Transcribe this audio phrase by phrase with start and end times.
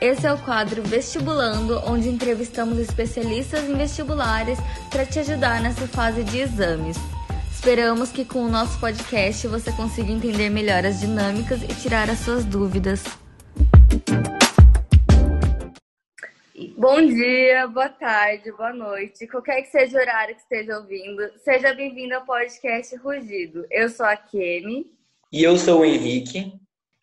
[0.00, 4.58] esse é o quadro Vestibulando, onde entrevistamos especialistas em vestibulares
[4.90, 6.96] para te ajudar nessa fase de exames.
[7.50, 12.20] Esperamos que com o nosso podcast você consiga entender melhor as dinâmicas e tirar as
[12.20, 13.04] suas dúvidas.
[16.76, 21.74] Bom dia, boa tarde, boa noite, qualquer que seja o horário que esteja ouvindo, seja
[21.74, 23.66] bem-vindo ao podcast Rugido.
[23.68, 24.92] Eu sou a Kemi.
[25.32, 26.52] E eu sou o Henrique.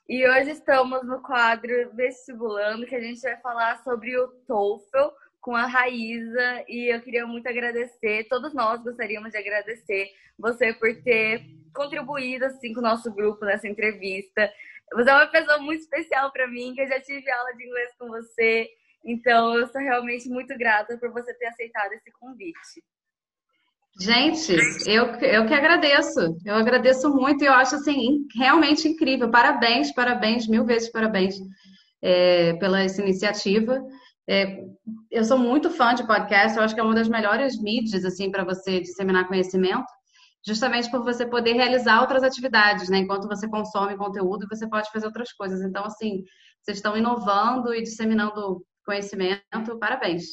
[0.07, 5.09] E hoje estamos no quadro Vestibulando, que a gente vai falar sobre o TOEFL
[5.41, 6.63] com a Raíza.
[6.67, 12.71] E eu queria muito agradecer, todos nós gostaríamos de agradecer você por ter contribuído assim
[12.71, 14.47] com o nosso grupo nessa entrevista.
[14.93, 17.89] Você é uma pessoa muito especial para mim, que eu já tive aula de inglês
[17.97, 18.69] com você.
[19.03, 22.83] Então, eu sou realmente muito grata por você ter aceitado esse convite.
[23.99, 24.53] Gente,
[24.85, 26.37] eu, eu que agradeço.
[26.45, 29.31] Eu agradeço muito e eu acho assim realmente incrível.
[29.31, 31.35] Parabéns, parabéns, mil vezes parabéns
[32.01, 33.81] é, pela essa iniciativa.
[34.27, 34.65] É,
[35.09, 36.57] eu sou muito fã de podcast.
[36.57, 39.85] Eu acho que é uma das melhores mídias assim para você disseminar conhecimento,
[40.45, 42.97] justamente por você poder realizar outras atividades, né?
[42.97, 45.61] Enquanto você consome conteúdo, você pode fazer outras coisas.
[45.61, 46.21] Então, assim,
[46.61, 49.79] vocês estão inovando e disseminando conhecimento.
[49.79, 50.25] Parabéns.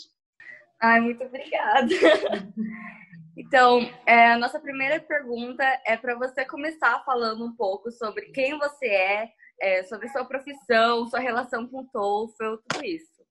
[0.81, 1.89] Ai, muito obrigada.
[3.37, 8.59] Então, é, a nossa primeira pergunta é para você começar falando um pouco sobre quem
[8.59, 9.29] você é,
[9.61, 13.23] é, sobre sua profissão, sua relação com o TOEFL, tudo isso.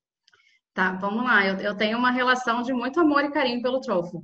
[0.74, 1.46] Tá, vamos lá.
[1.46, 4.18] Eu, eu tenho uma relação de muito amor e carinho pelo TOEFL.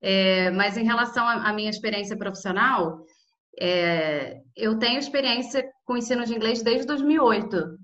[0.00, 3.04] É, mas em relação à minha experiência profissional,
[3.60, 7.76] é, eu tenho experiência com ensino de inglês desde 2008.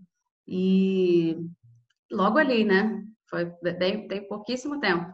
[0.46, 1.36] E
[2.10, 3.02] logo ali, né?
[3.28, 5.12] Foi bem, tem pouquíssimo tempo.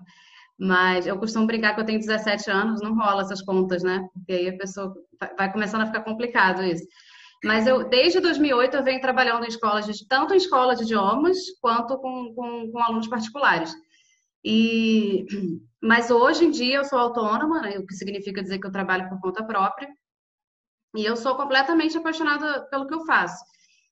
[0.60, 4.06] Mas eu costumo brincar que eu tenho 17 anos, não rola essas contas, né?
[4.12, 4.94] Porque aí a pessoa
[5.38, 6.84] vai começando a ficar complicado isso.
[7.42, 11.96] Mas eu, desde 2008, eu venho trabalhando em escolas, tanto em escolas de idiomas, quanto
[11.98, 13.72] com, com, com, alunos particulares.
[14.44, 15.24] E,
[15.82, 19.08] mas hoje em dia eu sou autônoma, né, o que significa dizer que eu trabalho
[19.08, 19.88] por conta própria.
[20.94, 23.42] E eu sou completamente apaixonada pelo que eu faço.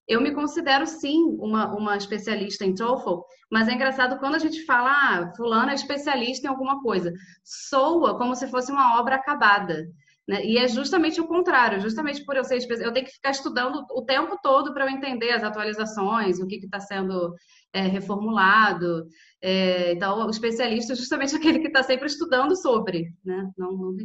[0.09, 3.21] Eu me considero sim uma, uma especialista em TOEFL,
[3.51, 7.13] mas é engraçado quando a gente fala, ah, fulano é especialista em alguma coisa,
[7.45, 9.87] soa como se fosse uma obra acabada.
[10.27, 10.45] Né?
[10.45, 13.85] E é justamente o contrário, justamente por eu ser especialista, eu tenho que ficar estudando
[13.91, 17.35] o tempo todo para eu entender as atualizações, o que está sendo
[17.73, 19.07] é, reformulado.
[19.43, 23.13] É, então, o especialista é justamente aquele que está sempre estudando sobre.
[23.25, 23.51] Né?
[23.57, 23.97] Não, não...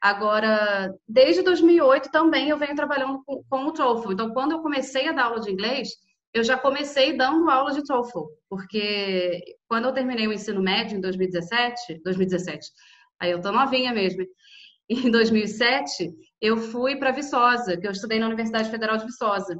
[0.00, 4.12] Agora, desde 2008 também eu venho trabalhando com, com o TOEFL.
[4.12, 5.90] Então, quando eu comecei a dar aula de inglês,
[6.34, 11.00] eu já comecei dando aula de TOEFL, porque quando eu terminei o ensino médio em
[11.00, 12.66] 2017, 2017,
[13.20, 14.24] aí eu tô novinha mesmo.
[14.88, 19.56] Em 2007, eu fui para Viçosa, que eu estudei na Universidade Federal de Viçosa.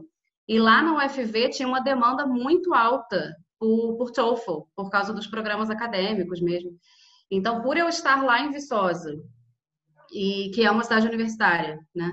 [0.49, 5.29] E lá na UFV tinha uma demanda muito alta por, por TOEFL, por causa dos
[5.29, 6.77] programas acadêmicos mesmo.
[7.31, 9.15] Então, por eu estar lá em Viçosa
[10.13, 12.13] e que é uma cidade universitária, né?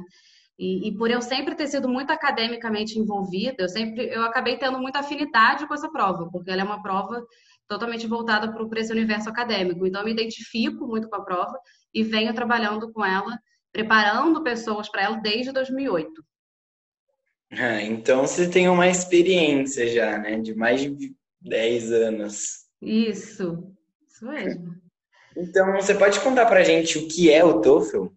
[0.59, 4.77] E, e, por eu sempre ter sido muito academicamente envolvida, eu sempre eu acabei tendo
[4.77, 7.25] muita afinidade com essa prova, porque ela é uma prova
[7.67, 9.87] totalmente voltada para esse universo acadêmico.
[9.87, 11.57] Então, eu me identifico muito com a prova
[11.91, 13.39] e venho trabalhando com ela,
[13.71, 16.23] preparando pessoas para ela desde 2008.
[17.53, 20.39] Ah, então, você tem uma experiência já, né?
[20.39, 22.65] De mais de 10 anos.
[22.81, 23.73] Isso,
[24.07, 24.75] isso mesmo.
[25.35, 28.07] Então, você pode contar para a gente o que é o TOEFL?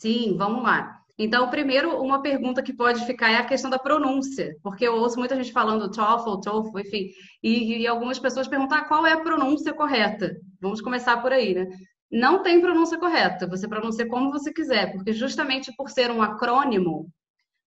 [0.00, 0.98] Sim, vamos lá.
[1.18, 5.18] Então, primeiro, uma pergunta que pode ficar é a questão da pronúncia, porque eu ouço
[5.18, 7.10] muita gente falando TOEFL, TOEFL, enfim,
[7.42, 10.36] e, e algumas pessoas perguntam ah, qual é a pronúncia correta.
[10.60, 11.66] Vamos começar por aí, né?
[12.10, 17.10] Não tem pronúncia correta, você pronuncia como você quiser, porque justamente por ser um acrônimo,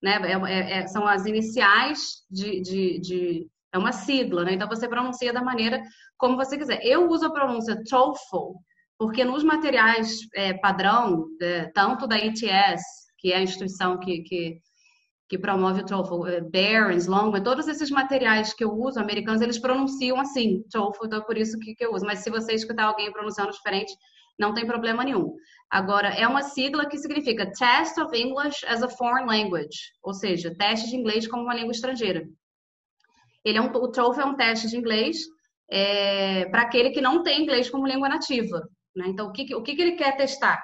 [0.02, 4.54] né, é, é, é são as iniciais de, de, de é uma sigla, né?
[4.54, 5.82] Então você pronuncia da maneira
[6.18, 6.80] como você quiser.
[6.84, 8.54] Eu uso a pronúncia TOEFL
[9.02, 12.84] porque nos materiais é, padrão, é, tanto da ETS,
[13.18, 14.60] que é a instituição que, que,
[15.28, 19.58] que promove o TOEFL, é, Barron's, Longman, todos esses materiais que eu uso, americanos, eles
[19.58, 22.06] pronunciam assim, TOEFL, então é por isso que, que eu uso.
[22.06, 23.92] Mas se você escutar alguém pronunciando diferente,
[24.38, 25.34] não tem problema nenhum.
[25.68, 30.54] Agora, é uma sigla que significa Test of English as a Foreign Language, ou seja,
[30.56, 32.24] teste de inglês como uma língua estrangeira.
[33.44, 35.18] Ele é um, o TOEFL é um teste de inglês
[35.70, 38.62] é, para aquele que não tem inglês como língua nativa.
[38.96, 39.06] Né?
[39.08, 40.62] Então, o que, o que, ele quer testar?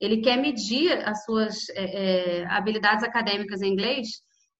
[0.00, 4.08] Ele quer medir as suas é, é, habilidades acadêmicas em inglês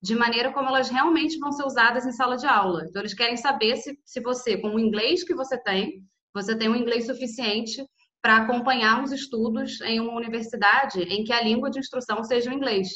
[0.00, 2.84] de maneira como elas realmente vão ser usadas em sala de aula.
[2.88, 6.68] Então, eles querem saber se, se você, com o inglês que você tem, você tem
[6.68, 7.84] um inglês suficiente
[8.22, 12.54] para acompanhar os estudos em uma universidade em que a língua de instrução seja o
[12.54, 12.88] inglês.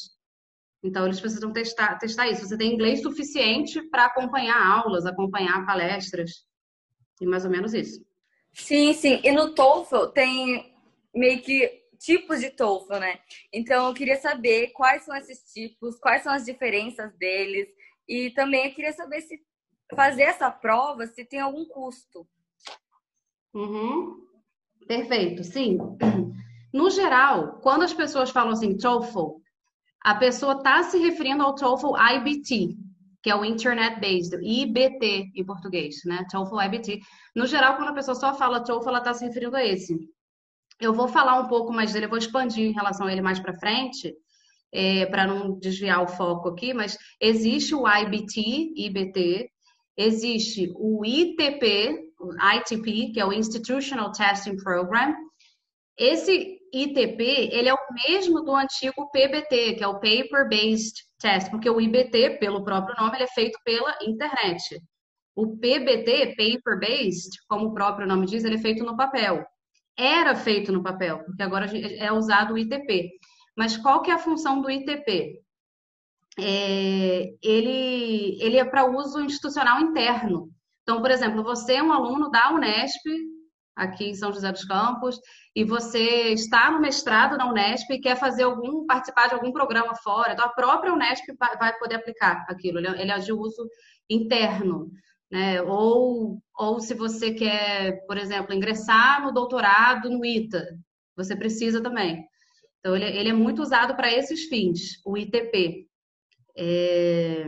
[0.82, 2.46] Então, eles precisam testar, testar isso.
[2.46, 6.44] Você tem inglês suficiente para acompanhar aulas, acompanhar palestras.
[7.20, 8.04] E mais ou menos isso.
[8.52, 9.20] Sim, sim.
[9.22, 10.74] E no TOEFL tem
[11.14, 13.20] meio que tipos de TOEFL, né?
[13.52, 17.68] Então, eu queria saber quais são esses tipos, quais são as diferenças deles.
[18.08, 19.40] E também eu queria saber se
[19.94, 22.26] fazer essa prova, se tem algum custo.
[23.54, 24.26] Uhum.
[24.86, 25.78] Perfeito, sim.
[26.72, 29.42] No geral, quando as pessoas falam assim, TOEFL,
[30.04, 32.76] a pessoa está se referindo ao TOEFL IBT,
[33.22, 36.26] que é o Internet Based, IBT em português, né?
[36.30, 37.00] TOEFL IBT.
[37.36, 39.96] No geral, quando a pessoa só fala TOEFL, ela está se referindo a esse.
[40.80, 43.38] Eu vou falar um pouco mais dele, eu vou expandir em relação a ele mais
[43.38, 44.12] para frente,
[44.72, 49.48] é, para não desviar o foco aqui, mas existe o IBT, IBT,
[49.96, 52.10] existe o ITP,
[52.56, 55.14] ITP, que é o Institutional Testing Program.
[55.96, 57.22] Esse ITP,
[57.52, 61.80] ele é o mesmo do antigo PBT, que é o Paper Based Test, porque o
[61.80, 64.80] IBT, pelo próprio nome, ele é feito pela internet.
[65.34, 69.44] O PBT, Paper Based, como o próprio nome diz, ele é feito no papel.
[69.96, 73.10] Era feito no papel, porque agora é usado o ITP.
[73.56, 75.42] Mas qual que é a função do ITP?
[76.38, 80.50] É, ele, ele é para uso institucional interno.
[80.82, 83.04] Então, por exemplo, você é um aluno da Unesp,
[83.74, 85.18] aqui em São José dos Campos,
[85.54, 89.94] e você está no mestrado na Unesp e quer fazer algum, participar de algum programa
[89.94, 91.24] fora, então a própria Unesp
[91.58, 93.68] vai poder aplicar aquilo, ele é de uso
[94.08, 94.90] interno.
[95.30, 95.62] Né?
[95.62, 100.62] Ou, ou se você quer, por exemplo, ingressar no doutorado no ITA,
[101.16, 102.22] você precisa também.
[102.78, 105.88] Então, ele, ele é muito usado para esses fins, o ITP.
[106.56, 107.46] É...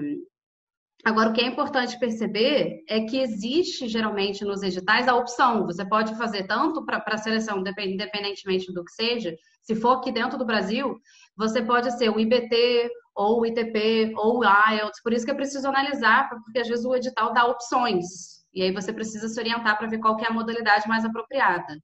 [1.05, 5.67] Agora, o que é importante perceber é que existe geralmente nos editais a opção.
[5.67, 10.39] Você pode fazer tanto para a seleção, independentemente do que seja, se for aqui dentro
[10.39, 10.97] do Brasil,
[11.37, 15.03] você pode ser o IBT, ou o ITP, ou o IELTS.
[15.03, 18.45] Por isso que é preciso analisar, porque às vezes o edital dá opções.
[18.53, 21.79] E aí você precisa se orientar para ver qual é a modalidade mais apropriada.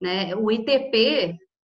[0.00, 0.34] Né?
[0.34, 1.36] O ITP,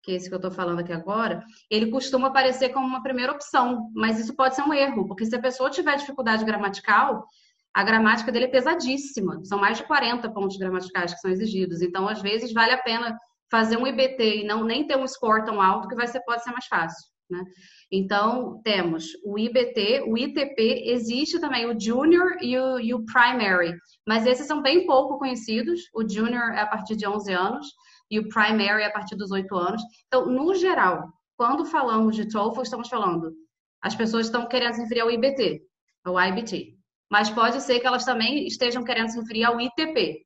[0.09, 3.31] que é esse que eu estou falando aqui agora, ele costuma aparecer como uma primeira
[3.31, 7.23] opção, mas isso pode ser um erro, porque se a pessoa tiver dificuldade gramatical,
[7.71, 12.07] a gramática dele é pesadíssima, são mais de 40 pontos gramaticais que são exigidos, então
[12.07, 13.15] às vezes vale a pena
[13.51, 16.44] fazer um IBT e não nem ter um score tão alto que vai ser, pode
[16.44, 17.44] ser mais fácil, né?
[17.91, 23.75] Então, temos o IBT, o ITP, existe também o Junior e o, e o Primary,
[24.07, 25.81] mas esses são bem pouco conhecidos.
[25.94, 27.67] O Junior é a partir de 11 anos
[28.09, 29.81] e o primary a partir dos 8 anos.
[30.07, 33.33] Então, no geral, quando falamos de TOEFL, estamos falando,
[33.81, 35.61] as pessoas estão querendo se referir ao IBT,
[36.03, 36.75] ao IBT.
[37.09, 40.25] Mas pode ser que elas também estejam querendo se referir ao ITP.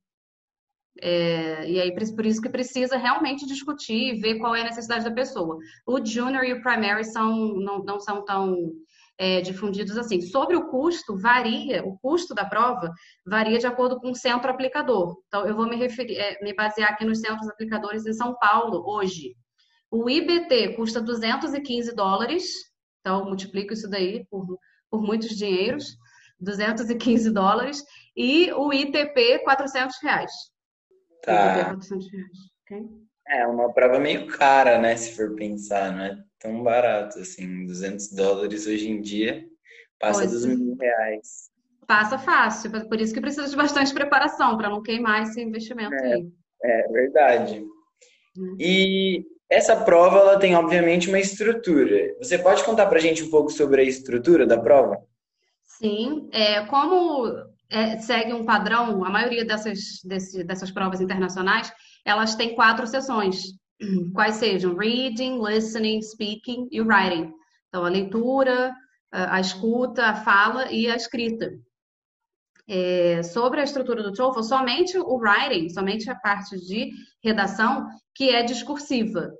[1.02, 5.04] É, e aí, por isso que precisa realmente discutir e ver qual é a necessidade
[5.04, 5.58] da pessoa.
[5.88, 8.72] O junior e o primary são, não, não são tão
[9.18, 10.22] é, difundidos assim.
[10.22, 12.92] Sobre o custo, varia, o custo da prova
[13.26, 15.18] varia de acordo com o centro aplicador.
[15.28, 18.84] Então, eu vou me, referir, é, me basear aqui nos centros aplicadores em São Paulo
[18.88, 19.36] hoje.
[19.92, 22.46] O IBT custa 215 dólares,
[23.00, 24.58] então multiplico isso daí por,
[24.90, 25.96] por muitos dinheiros,
[26.40, 27.84] 215 dólares,
[28.18, 30.32] e o ITP 400 reais.
[31.22, 31.66] Tá.
[31.66, 33.04] 400 reais, ok?
[33.28, 34.98] É uma prova meio cara, né?
[34.98, 37.66] Se for pensar, não é tão barato assim.
[37.66, 39.44] 200 dólares hoje em dia
[40.00, 40.32] passa pois.
[40.32, 41.52] dos mil reais.
[41.88, 46.14] Passa fácil, por isso que precisa de bastante preparação para não queimar esse investimento é,
[46.14, 46.32] aí.
[46.64, 47.66] É verdade.
[48.38, 48.56] Hum.
[48.60, 52.16] E essa prova ela tem obviamente uma estrutura.
[52.20, 54.98] Você pode contar para a gente um pouco sobre a estrutura da prova?
[55.64, 57.28] Sim, é, como
[57.70, 61.72] é, segue um padrão, a maioria dessas, desse, dessas provas internacionais,
[62.06, 63.44] elas têm quatro sessões,
[64.14, 67.32] quais sejam reading, listening, speaking e writing.
[67.68, 68.74] Então, a leitura,
[69.12, 71.52] a, escuta, a fala e a escrita.
[72.68, 78.30] É, sobre a estrutura do TOEFL, somente o writing, somente a parte de redação, que
[78.30, 79.32] é discursiva.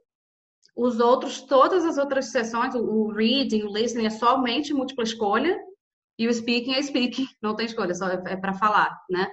[0.76, 5.58] Os outros, todas as outras sessões, o reading, o listening é somente múltipla escolha,
[6.18, 9.32] e o speaking é speaking, não tem escolha, só é, é para falar, né?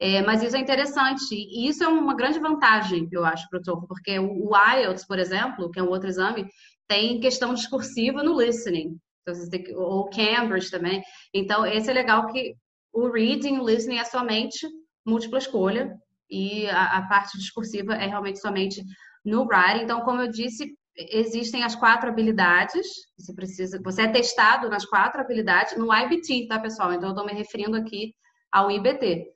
[0.00, 3.62] É, mas isso é interessante e isso é uma grande vantagem, eu acho, para o
[3.62, 6.46] TOEFL, porque o, IELTS, por exemplo, que é um outro exame,
[6.88, 11.02] tem questão discursiva no listening, então, que, ou Cambridge também.
[11.32, 12.54] Então, esse é legal que
[12.92, 14.66] o reading, o listening é somente
[15.06, 15.96] múltipla escolha
[16.30, 18.82] e a, a parte discursiva é realmente somente
[19.24, 19.84] no writing.
[19.84, 22.86] Então, como eu disse, existem as quatro habilidades.
[23.18, 26.92] Você precisa, você é testado nas quatro habilidades no IBT, tá, pessoal?
[26.92, 28.14] Então, eu estou me referindo aqui
[28.52, 29.33] ao IBT.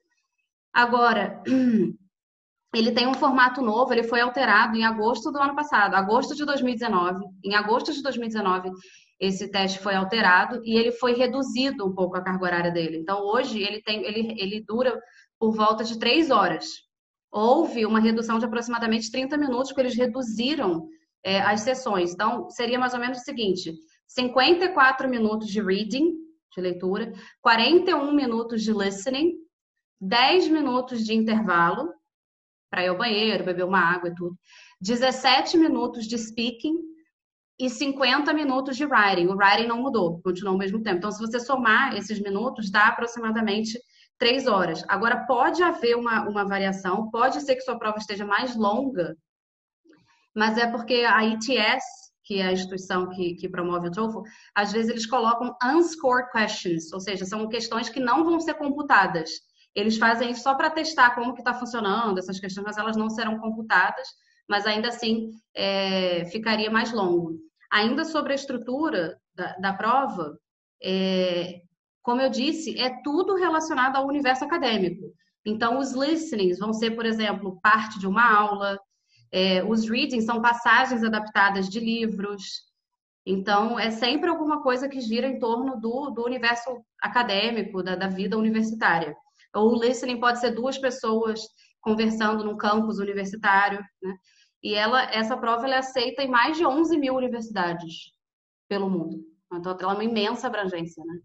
[0.72, 1.42] Agora,
[2.74, 6.44] ele tem um formato novo, ele foi alterado em agosto do ano passado, agosto de
[6.44, 7.24] 2019.
[7.44, 8.70] Em agosto de 2019,
[9.20, 12.98] esse teste foi alterado e ele foi reduzido um pouco a carga horária dele.
[12.98, 14.98] Então, hoje, ele, tem, ele, ele dura
[15.38, 16.66] por volta de três horas.
[17.30, 20.86] Houve uma redução de aproximadamente 30 minutos, porque eles reduziram
[21.24, 22.12] é, as sessões.
[22.12, 23.72] Então, seria mais ou menos o seguinte:
[24.06, 26.14] 54 minutos de reading,
[26.54, 29.32] de leitura, 41 minutos de listening,
[30.00, 31.92] 10 minutos de intervalo
[32.70, 34.38] para ir ao banheiro, beber uma água e tudo,
[34.80, 36.76] 17 minutos de speaking
[37.58, 39.26] e 50 minutos de writing.
[39.26, 40.98] O writing não mudou, continuou ao mesmo tempo.
[40.98, 43.78] Então, se você somar esses minutos, dá aproximadamente
[44.18, 44.84] 3 horas.
[44.88, 49.16] Agora, pode haver uma, uma variação, pode ser que sua prova esteja mais longa,
[50.34, 51.84] mas é porque a ITS,
[52.22, 54.20] que é a instituição que, que promove o TOEFL,
[54.54, 59.30] às vezes eles colocam unscored questions, ou seja, são questões que não vão ser computadas.
[59.78, 63.08] Eles fazem isso só para testar como que está funcionando essas questões, mas elas não
[63.08, 64.08] serão computadas,
[64.48, 67.38] mas ainda assim é, ficaria mais longo.
[67.70, 70.36] Ainda sobre a estrutura da, da prova,
[70.82, 71.60] é,
[72.02, 75.12] como eu disse, é tudo relacionado ao universo acadêmico.
[75.46, 78.80] Então, os listenings vão ser, por exemplo, parte de uma aula,
[79.30, 82.66] é, os readings são passagens adaptadas de livros.
[83.24, 88.08] Então, é sempre alguma coisa que gira em torno do, do universo acadêmico, da, da
[88.08, 89.16] vida universitária.
[89.54, 91.40] Ou o listening pode ser duas pessoas
[91.80, 94.14] conversando num campus universitário, né?
[94.62, 98.12] E ela, essa prova ela é aceita em mais de 11 mil universidades
[98.68, 99.24] pelo mundo.
[99.52, 101.20] Então, ela é uma imensa abrangência, né?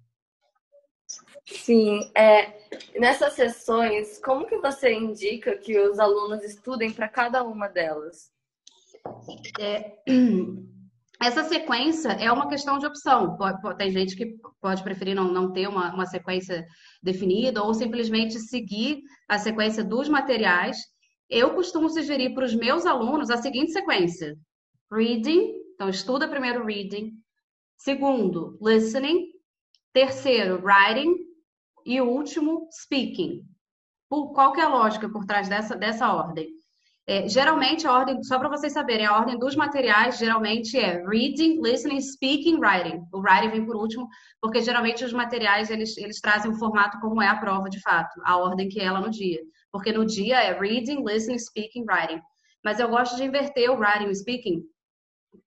[1.45, 2.53] Sim, é,
[2.97, 8.31] nessas sessões, como que você indica que os alunos estudem para cada uma delas?
[9.59, 9.97] É,
[11.21, 13.37] essa sequência é uma questão de opção.
[13.77, 16.65] Tem gente que pode preferir não, não ter uma, uma sequência
[17.03, 20.77] definida ou simplesmente seguir a sequência dos materiais.
[21.29, 24.35] Eu costumo sugerir para os meus alunos a seguinte sequência:
[24.91, 27.11] reading, então estuda primeiro reading,
[27.77, 29.27] segundo, listening,
[29.91, 31.15] terceiro, writing,
[31.85, 33.41] e o último, speaking.
[34.09, 36.49] Por, qual que é a lógica por trás dessa, dessa ordem?
[37.05, 41.61] É, geralmente, a ordem, só para vocês saberem, a ordem dos materiais geralmente é reading,
[41.61, 43.01] listening, speaking, writing.
[43.11, 44.07] O writing vem por último,
[44.41, 48.21] porque geralmente os materiais eles, eles trazem o formato como é a prova de fato,
[48.23, 49.41] a ordem que é ela no dia.
[49.69, 52.21] Porque no dia é reading, listening, speaking, writing.
[52.63, 54.63] Mas eu gosto de inverter o writing e speaking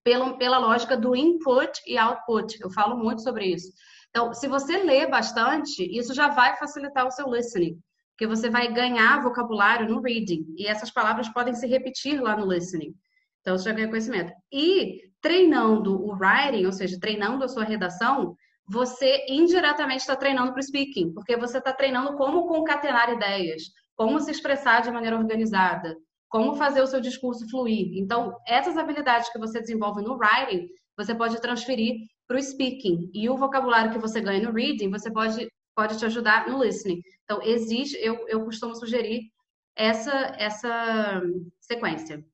[0.04, 2.58] pela, pela lógica do input e output.
[2.60, 3.72] Eu falo muito sobre isso.
[4.10, 7.78] Então, se você lê bastante, isso já vai facilitar o seu listening,
[8.16, 12.50] porque você vai ganhar vocabulário no reading, e essas palavras podem se repetir lá no
[12.50, 12.94] listening.
[13.42, 14.32] Então, você já ganha conhecimento.
[14.50, 18.34] E treinando o writing, ou seja, treinando a sua redação,
[18.66, 24.18] você indiretamente está treinando para o speaking, porque você está treinando como concatenar ideias, como
[24.18, 25.94] se expressar de maneira organizada,
[26.28, 27.98] como fazer o seu discurso fluir.
[27.98, 31.96] Então, essas habilidades que você desenvolve no writing, você pode transferir
[32.26, 33.10] para o speaking.
[33.12, 37.02] E o vocabulário que você ganha no reading, você pode, pode te ajudar no listening.
[37.24, 39.30] Então, existe, eu, eu costumo sugerir
[39.76, 41.22] essa, essa
[41.60, 42.24] sequência.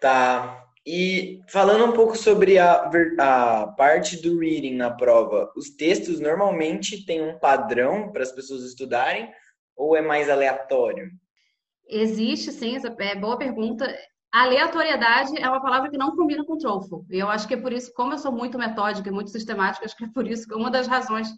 [0.00, 0.62] Tá.
[0.86, 7.06] E falando um pouco sobre a, a parte do reading na prova, os textos normalmente
[7.06, 9.32] têm um padrão para as pessoas estudarem
[9.74, 11.10] ou é mais aleatório?
[11.88, 13.86] Existe, sim, essa é boa pergunta.
[14.34, 17.04] Aleatoriedade é uma palavra que não combina com TOEFL.
[17.08, 19.84] E eu acho que é por isso, como eu sou muito metódica e muito sistemática,
[19.84, 21.28] acho que é por isso que uma das razões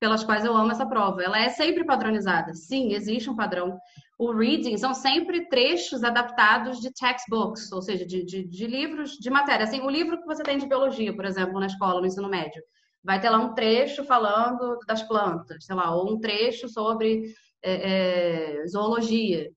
[0.00, 1.22] pelas quais eu amo essa prova.
[1.22, 2.54] Ela é sempre padronizada.
[2.54, 3.78] Sim, existe um padrão.
[4.18, 9.28] O reading são sempre trechos adaptados de textbooks, ou seja, de, de, de livros de
[9.28, 9.64] matéria.
[9.64, 12.62] Assim, o livro que você tem de biologia, por exemplo, na escola, no ensino médio,
[13.04, 18.62] vai ter lá um trecho falando das plantas, sei lá, ou um trecho sobre é,
[18.62, 19.50] é, zoologia.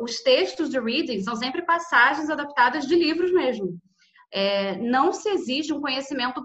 [0.00, 3.78] Os textos de reading são sempre passagens adaptadas de livros mesmo.
[4.32, 6.44] É, não se exige um conhecimento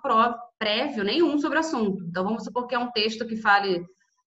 [0.60, 2.04] prévio nenhum sobre o assunto.
[2.06, 3.86] Então, vamos supor que é um texto que fale,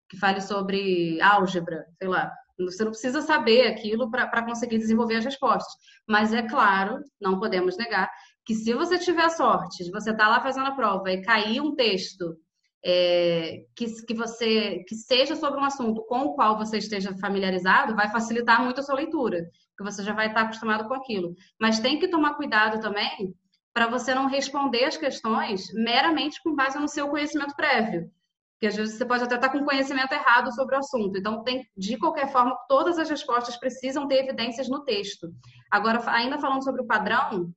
[0.08, 2.32] que fale sobre álgebra, sei lá.
[2.58, 5.72] Você não precisa saber aquilo para conseguir desenvolver as respostas.
[6.06, 8.10] Mas é claro, não podemos negar,
[8.44, 11.22] que se você tiver a sorte de você estar tá lá fazendo a prova e
[11.22, 12.36] cair um texto
[12.84, 17.94] é, que, que você que seja sobre um assunto com o qual você esteja familiarizado,
[17.94, 19.44] vai facilitar muito a sua leitura,
[19.76, 21.34] porque você já vai estar acostumado com aquilo.
[21.60, 23.34] Mas tem que tomar cuidado também
[23.72, 28.10] para você não responder as questões meramente com base no seu conhecimento prévio.
[28.54, 31.16] Porque às vezes você pode até estar com conhecimento errado sobre o assunto.
[31.16, 35.28] Então, tem, de qualquer forma, todas as respostas precisam ter evidências no texto.
[35.70, 37.50] Agora, ainda falando sobre o padrão,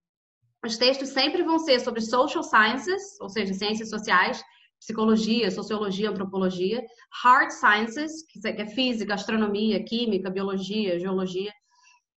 [0.66, 4.42] os textos sempre vão ser sobre social sciences, ou seja, ciências sociais,
[4.84, 6.84] psicologia, sociologia, antropologia,
[7.24, 11.52] hard sciences, que é física, astronomia, química, biologia, geologia,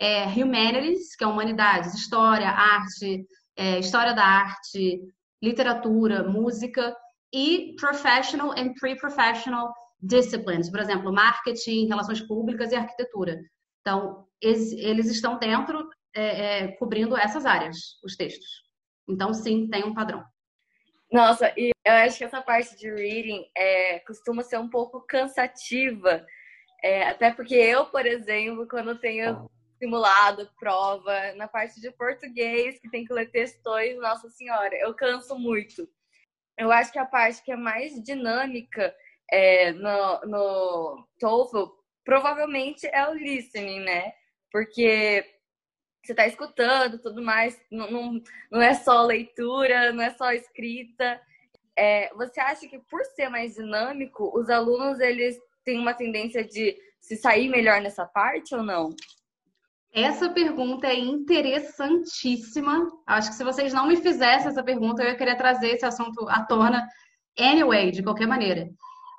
[0.00, 3.24] é, humanities, que é humanidades, história, arte,
[3.56, 5.00] é, história da arte,
[5.42, 6.94] literatura, música
[7.32, 13.38] e professional and pre-professional disciplines, por exemplo, marketing, relações públicas e arquitetura.
[13.80, 18.64] Então, eles, eles estão dentro, é, é, cobrindo essas áreas, os textos.
[19.08, 20.22] Então, sim, tem um padrão.
[21.10, 26.26] Nossa, e eu acho que essa parte de reading é, costuma ser um pouco cansativa.
[26.82, 29.48] É, até porque eu, por exemplo, quando tenho
[29.78, 35.38] simulado, prova, na parte de português, que tem que ler textões, nossa senhora, eu canso
[35.38, 35.88] muito.
[36.58, 38.94] Eu acho que a parte que é mais dinâmica
[39.30, 41.70] é, no, no TOEFL
[42.04, 44.12] provavelmente é o listening, né?
[44.50, 45.24] Porque
[46.06, 51.20] você está escutando tudo mais, não, não, não, é só leitura, não é só escrita.
[51.76, 56.76] É, você acha que por ser mais dinâmico, os alunos eles têm uma tendência de
[57.00, 58.94] se sair melhor nessa parte ou não?
[59.92, 62.86] Essa pergunta é interessantíssima.
[63.06, 66.28] Acho que se vocês não me fizessem essa pergunta, eu ia querer trazer esse assunto
[66.28, 66.86] à tona
[67.38, 68.68] anyway, de qualquer maneira.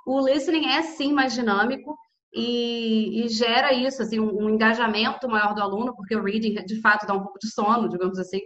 [0.05, 1.97] O listening é sim mais dinâmico
[2.33, 6.81] e, e gera isso, assim, um, um, engajamento maior do aluno, porque o reading de
[6.81, 8.41] fato dá um pouco de sono, digamos assim.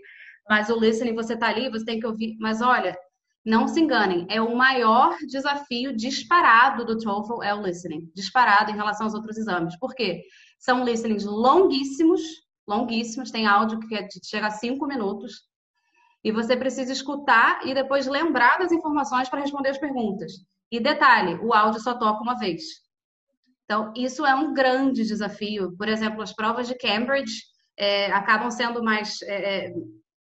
[0.49, 2.37] Mas o listening, você está ali, você tem que ouvir.
[2.39, 2.97] Mas olha,
[3.45, 8.75] não se enganem, é o maior desafio disparado do TOEFL é o listening, disparado em
[8.75, 9.77] relação aos outros exames.
[9.79, 10.23] Por quê?
[10.59, 12.21] São listenings longuíssimos,
[12.67, 15.49] longuíssimos, tem áudio que é chega a cinco minutos,
[16.23, 20.33] e você precisa escutar e depois lembrar das informações para responder as perguntas.
[20.71, 22.61] E detalhe, o áudio só toca uma vez.
[23.71, 25.73] Então, isso é um grande desafio.
[25.77, 27.41] Por exemplo, as provas de Cambridge
[27.77, 29.73] é, acabam sendo mais é, é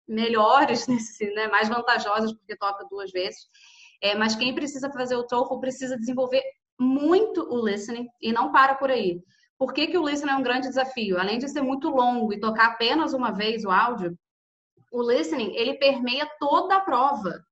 [0.06, 3.40] melhores, nesse, né, mais vantajosas, porque toca duas vezes.
[4.00, 6.44] É, mas quem precisa fazer o TOEFL precisa desenvolver
[6.78, 9.20] muito o listening e não para por aí.
[9.58, 11.18] Por que, que o listening é um grande desafio?
[11.18, 14.16] Além de ser muito longo e tocar apenas uma vez o áudio,
[14.92, 17.44] o listening ele permeia toda a prova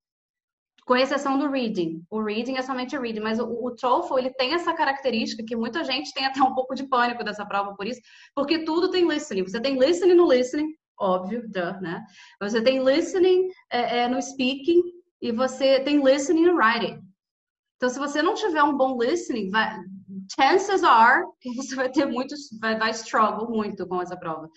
[0.88, 2.02] com exceção do reading.
[2.10, 5.84] O reading é somente reading, mas o, o TOEFL ele tem essa característica que muita
[5.84, 8.00] gente tem até um pouco de pânico dessa prova por isso,
[8.34, 9.42] porque tudo tem listening.
[9.42, 12.02] Você tem listening no listening, óbvio, duh, né?
[12.40, 14.82] Você tem listening é, é, no speaking
[15.20, 17.02] e você tem listening no writing.
[17.76, 19.78] Então, se você não tiver um bom listening, vai,
[20.34, 24.48] chances are que você vai ter muitos, vai, vai struggle muito com essa prova.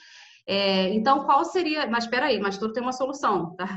[0.47, 1.87] É, então, qual seria?
[1.87, 3.67] Mas espera aí, mas tudo tem uma solução, tá?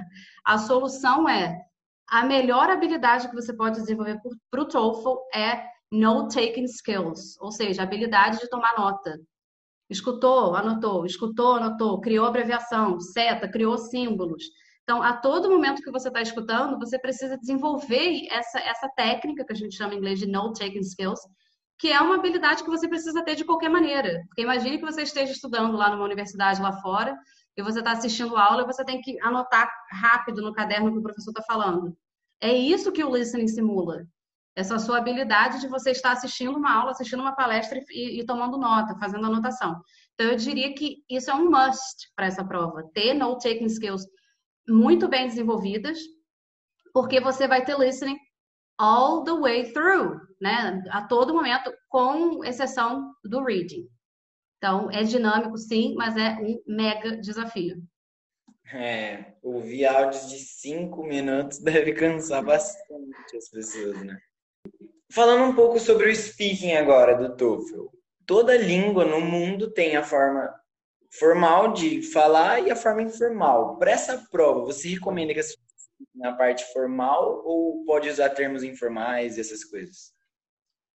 [0.46, 1.64] A solução é
[2.08, 4.18] a melhor habilidade que você pode desenvolver
[4.50, 9.18] para o TOEFL é note-taking skills, ou seja, a habilidade de tomar nota.
[9.88, 14.42] Escutou, anotou, escutou, anotou, criou abreviação, seta, criou símbolos.
[14.82, 19.52] Então, a todo momento que você está escutando, você precisa desenvolver essa, essa técnica que
[19.52, 21.20] a gente chama em inglês de note-taking skills,
[21.78, 24.22] que é uma habilidade que você precisa ter de qualquer maneira.
[24.26, 27.16] Porque imagine que você esteja estudando lá numa universidade lá fora
[27.56, 31.02] e você está assistindo aula e você tem que anotar rápido no caderno que o
[31.02, 31.96] professor está falando.
[32.40, 34.06] É isso que o listening simula.
[34.56, 38.56] Essa sua habilidade de você estar assistindo uma aula, assistindo uma palestra e, e tomando
[38.56, 39.80] nota, fazendo anotação.
[40.14, 42.88] Então, eu diria que isso é um must para essa prova.
[42.94, 44.06] Ter note-taking skills
[44.68, 45.98] muito bem desenvolvidas,
[46.92, 48.16] porque você vai ter listening
[48.78, 50.82] all the way through, né?
[50.90, 53.88] A todo momento, com exceção do reading.
[54.64, 57.82] Então, é dinâmico, sim, mas é um mega desafio.
[58.72, 64.18] É, ouvir áudios de cinco minutos deve cansar bastante as pessoas, né?
[65.12, 67.88] Falando um pouco sobre o speaking agora do TOEFL.
[68.24, 70.50] Toda língua no mundo tem a forma
[71.18, 73.76] formal de falar e a forma informal.
[73.76, 75.54] Para essa prova, você recomenda que as
[76.14, 80.14] na parte formal ou pode usar termos informais e essas coisas?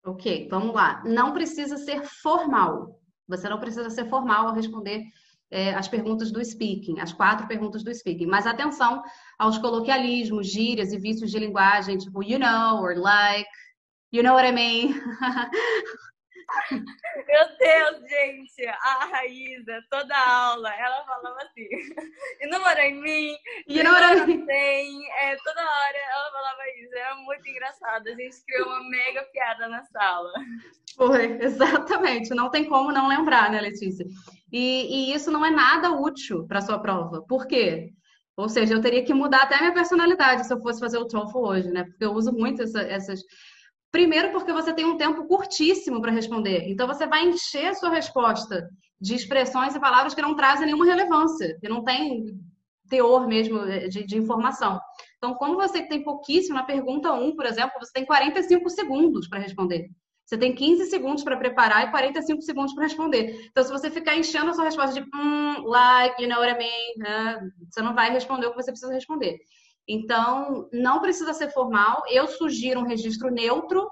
[0.05, 1.03] Ok, vamos lá.
[1.03, 2.96] Não precisa ser formal.
[3.27, 5.03] Você não precisa ser formal ao responder
[5.49, 8.25] é, as perguntas do speaking, as quatro perguntas do speaking.
[8.25, 9.03] Mas atenção
[9.37, 13.49] aos coloquialismos, gírias e vícios de linguagem, tipo you know, or like,
[14.11, 14.93] you know what I mean.
[16.71, 21.67] Meu Deus, gente, a Raíza, toda aula, ela falava assim,
[22.41, 23.37] you know what I mean?
[23.67, 25.05] You know what I mean?
[25.19, 29.67] É, toda hora ela falava isso, era muito engraçado, a gente criou uma mega piada
[29.67, 30.31] na sala.
[30.95, 34.05] Foi, exatamente, não tem como não lembrar, né, Letícia?
[34.51, 37.91] E, e isso não é nada útil para sua prova, por quê?
[38.37, 41.07] Ou seja, eu teria que mudar até a minha personalidade se eu fosse fazer o
[41.07, 41.83] TOEFL hoje, né?
[41.85, 43.19] Porque eu uso muito essa, essas
[43.91, 46.69] Primeiro, porque você tem um tempo curtíssimo para responder.
[46.69, 48.69] Então, você vai encher a sua resposta
[48.99, 52.37] de expressões e palavras que não trazem nenhuma relevância, que não tem
[52.89, 54.79] teor mesmo eh, de, de informação.
[55.17, 59.39] Então, quando você tem pouquíssimo, na pergunta 1, por exemplo, você tem 45 segundos para
[59.39, 59.89] responder.
[60.25, 63.47] Você tem 15 segundos para preparar e 45 segundos para responder.
[63.49, 66.57] Então, se você ficar enchendo a sua resposta de hum, like, you know what I
[66.57, 67.49] mean, né?
[67.69, 69.37] você não vai responder o que você precisa responder.
[69.87, 72.03] Então, não precisa ser formal.
[72.09, 73.89] Eu sugiro um registro neutro,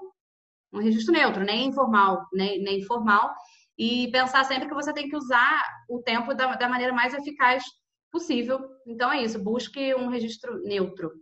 [0.72, 3.34] um registro neutro, nem informal, nem, nem formal,
[3.78, 7.62] e pensar sempre que você tem que usar o tempo da, da maneira mais eficaz
[8.10, 8.60] possível.
[8.86, 11.12] Então é isso, busque um registro neutro.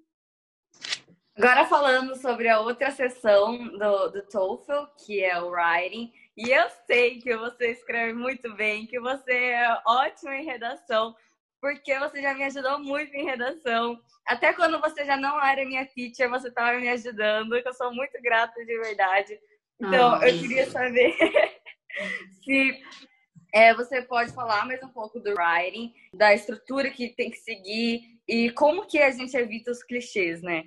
[1.37, 6.69] Agora falando sobre a outra sessão do, do TOEFL, que é o writing, e eu
[6.87, 11.15] sei que você escreve muito bem, que você é ótimo em redação,
[11.65, 13.99] porque você já me ajudou muito em redação.
[14.27, 17.91] Até quando você já não era minha teacher, você estava me ajudando, que eu sou
[17.91, 19.41] muito grata de verdade.
[19.81, 21.17] Então, ah, eu queria saber
[22.45, 22.83] se
[23.55, 28.21] é, você pode falar mais um pouco do writing, da estrutura que tem que seguir
[28.29, 30.65] e como que a gente evita os clichês, né?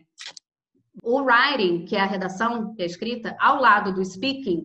[1.03, 4.63] O writing, que é a redação, que é a escrita, ao lado do speaking,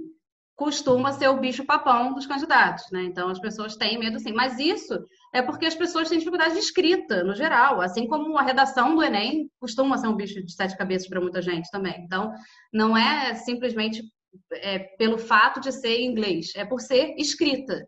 [0.57, 3.03] costuma ser o bicho papão dos candidatos, né?
[3.03, 4.33] Então as pessoas têm medo sim.
[4.33, 7.81] Mas isso é porque as pessoas têm dificuldade de escrita, no geral.
[7.81, 11.41] Assim como a redação do Enem costuma ser um bicho de sete cabeças para muita
[11.41, 12.05] gente também.
[12.05, 12.33] Então,
[12.73, 14.03] não é simplesmente
[14.53, 17.87] é, pelo fato de ser em inglês, é por ser escrita.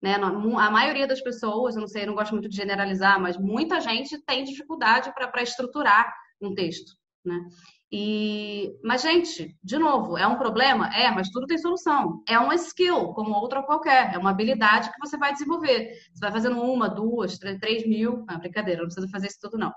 [0.00, 0.14] Né?
[0.14, 3.80] A maioria das pessoas, eu não sei, eu não gosto muito de generalizar, mas muita
[3.80, 6.92] gente tem dificuldade para estruturar um texto.
[7.24, 7.40] Né?
[7.96, 10.88] E, mas, gente, de novo, é um problema?
[10.92, 12.24] É, mas tudo tem solução.
[12.28, 14.12] É um skill, como outra qualquer.
[14.12, 15.92] É uma habilidade que você vai desenvolver.
[16.12, 18.24] Você vai fazendo uma, duas, três, três mil.
[18.26, 19.72] Ah, brincadeira, não precisa fazer isso tudo, não.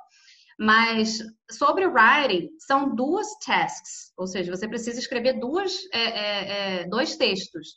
[0.60, 1.20] Mas
[1.52, 7.16] sobre writing, são duas tasks, ou seja, você precisa escrever duas, é, é, é, dois
[7.18, 7.76] textos.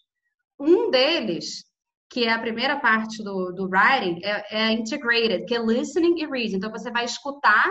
[0.59, 1.66] Um deles,
[2.09, 6.24] que é a primeira parte do, do writing, é, é integrated, que é listening e
[6.24, 6.57] reading.
[6.57, 7.70] Então você vai escutar,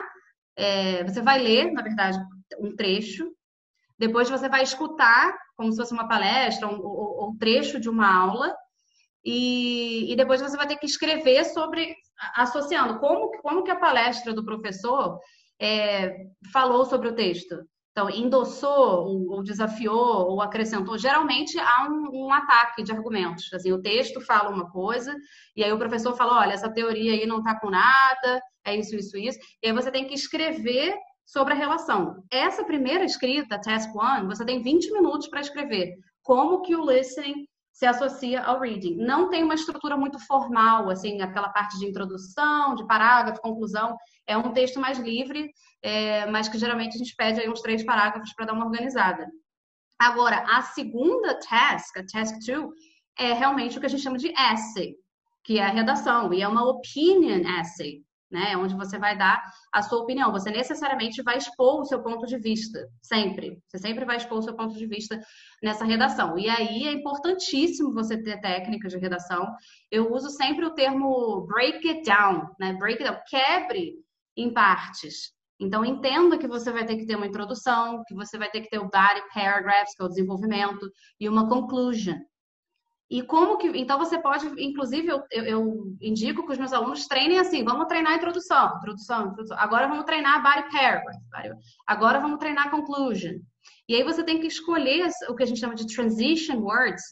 [0.55, 2.19] é, você vai ler, na verdade,
[2.58, 3.32] um trecho,
[3.98, 8.10] depois você vai escutar, como se fosse uma palestra, um, um, um trecho de uma
[8.10, 8.56] aula,
[9.24, 11.94] e, e, depois você vai ter que escrever sobre,
[12.36, 15.20] associando como, como que a palestra do professor
[15.60, 16.16] é,
[16.54, 17.58] falou sobre o texto.
[17.92, 20.98] Então, endossou, ou, ou, desafiou, ou acrescentou.
[20.98, 23.52] Geralmente há um, um, ataque de argumentos.
[23.52, 25.14] Assim, o texto fala uma coisa,
[25.54, 28.96] e aí o professor fala: olha, essa teoria aí não está com nada, é isso,
[28.96, 29.38] isso, isso.
[29.62, 30.96] E aí você tem que escrever
[31.32, 32.24] sobre a relação.
[32.32, 35.96] Essa primeira escrita, Task One, você tem 20 minutos para escrever.
[36.24, 38.98] Como que o listening se associa ao reading.
[38.98, 43.96] Não tem uma estrutura muito formal, assim, aquela parte de introdução, de parágrafo, conclusão.
[44.28, 45.50] É um texto mais livre,
[45.82, 49.26] é, mas que geralmente a gente pede aí uns três parágrafos para dar uma organizada.
[49.98, 52.74] Agora, a segunda task, a task two,
[53.18, 54.96] é realmente o que a gente chama de essay,
[55.46, 58.56] que é a redação, e é uma opinion essay né?
[58.58, 60.32] Onde você vai dar a sua opinião.
[60.32, 63.62] Você necessariamente vai expor o seu ponto de vista, sempre.
[63.68, 65.20] Você sempre vai expor o seu ponto de vista
[65.63, 66.38] nessa redação.
[66.38, 69.48] E aí é importantíssimo você ter técnicas de redação.
[69.92, 72.74] Eu uso sempre o termo break it down, né?
[72.74, 73.96] Break it down, quebre
[74.38, 75.34] em partes.
[75.62, 78.70] Então, entenda que você vai ter que ter uma introdução, que você vai ter que
[78.70, 80.89] ter o body paragraphs, que é o desenvolvimento,
[81.20, 82.15] e uma conclusion,
[83.10, 83.67] e como que.
[83.69, 88.13] Então, você pode, inclusive, eu, eu, indico que os meus alunos treinem assim: vamos treinar
[88.13, 89.58] introdução, introdução, introdução.
[89.58, 91.58] Agora vamos treinar body paragraph.
[91.88, 93.39] Agora vamos treinar conclusion.
[93.88, 97.04] E aí você tem que escolher o que a gente chama de transition words,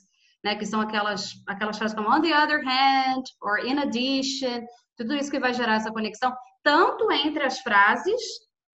[0.44, 0.56] né?
[0.56, 4.64] Que são aquelas, aquelas frases como on the other hand, or in addition,
[4.96, 6.32] tudo isso que vai gerar essa conexão,
[6.64, 8.22] tanto entre as frases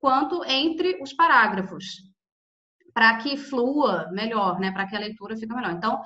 [0.02, 1.86] quanto entre os parágrafos,
[2.94, 4.72] para que flua melhor, né?
[4.74, 5.72] Para que a leitura fique melhor.
[5.72, 6.02] Então,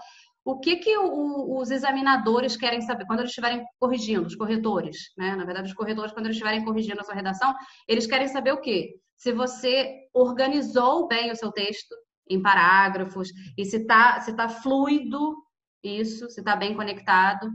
[0.47, 5.36] o que, que o, os examinadores querem saber quando eles estiverem corrigindo, os corretores, né?
[5.36, 7.53] Na verdade, os corretores, quando eles estiverem corrigindo a sua redação,
[7.86, 8.95] eles querem saber o quê?
[9.17, 11.93] Se você organizou bem o seu texto
[12.29, 15.36] em parágrafos e se está se tá fluido
[15.83, 17.49] isso, se está bem conectado.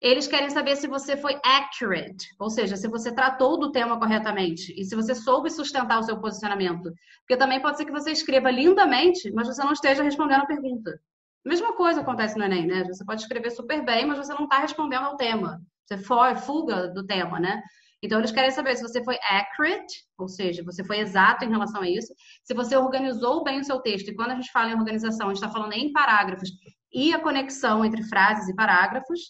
[0.00, 4.72] Eles querem saber se você foi accurate, ou seja, se você tratou do tema corretamente
[4.80, 6.92] e se você soube sustentar o seu posicionamento.
[7.22, 11.00] Porque também pode ser que você escreva lindamente, mas você não esteja respondendo a pergunta.
[11.46, 12.84] Mesma coisa acontece no Enem, né?
[12.84, 15.62] Você pode escrever super bem, mas você não está respondendo ao tema.
[15.86, 17.62] Você fuga do tema, né?
[18.02, 21.82] Então, eles querem saber se você foi accurate, ou seja, você foi exato em relação
[21.82, 24.08] a isso, se você organizou bem o seu texto.
[24.08, 26.50] E quando a gente fala em organização, a gente está falando em parágrafos
[26.92, 29.20] e a conexão entre frases e parágrafos,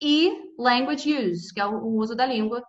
[0.00, 2.62] e language use, que é o uso da língua,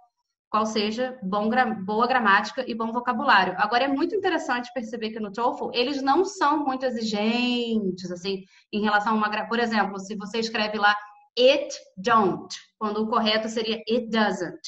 [0.52, 1.50] qual seja bom,
[1.86, 3.56] boa gramática e bom vocabulário.
[3.58, 8.82] Agora, é muito interessante perceber que no TOEFL, eles não são muito exigentes, assim, em
[8.82, 9.48] relação a uma...
[9.48, 10.94] Por exemplo, se você escreve lá
[11.40, 14.60] it don't, quando o correto seria it doesn't.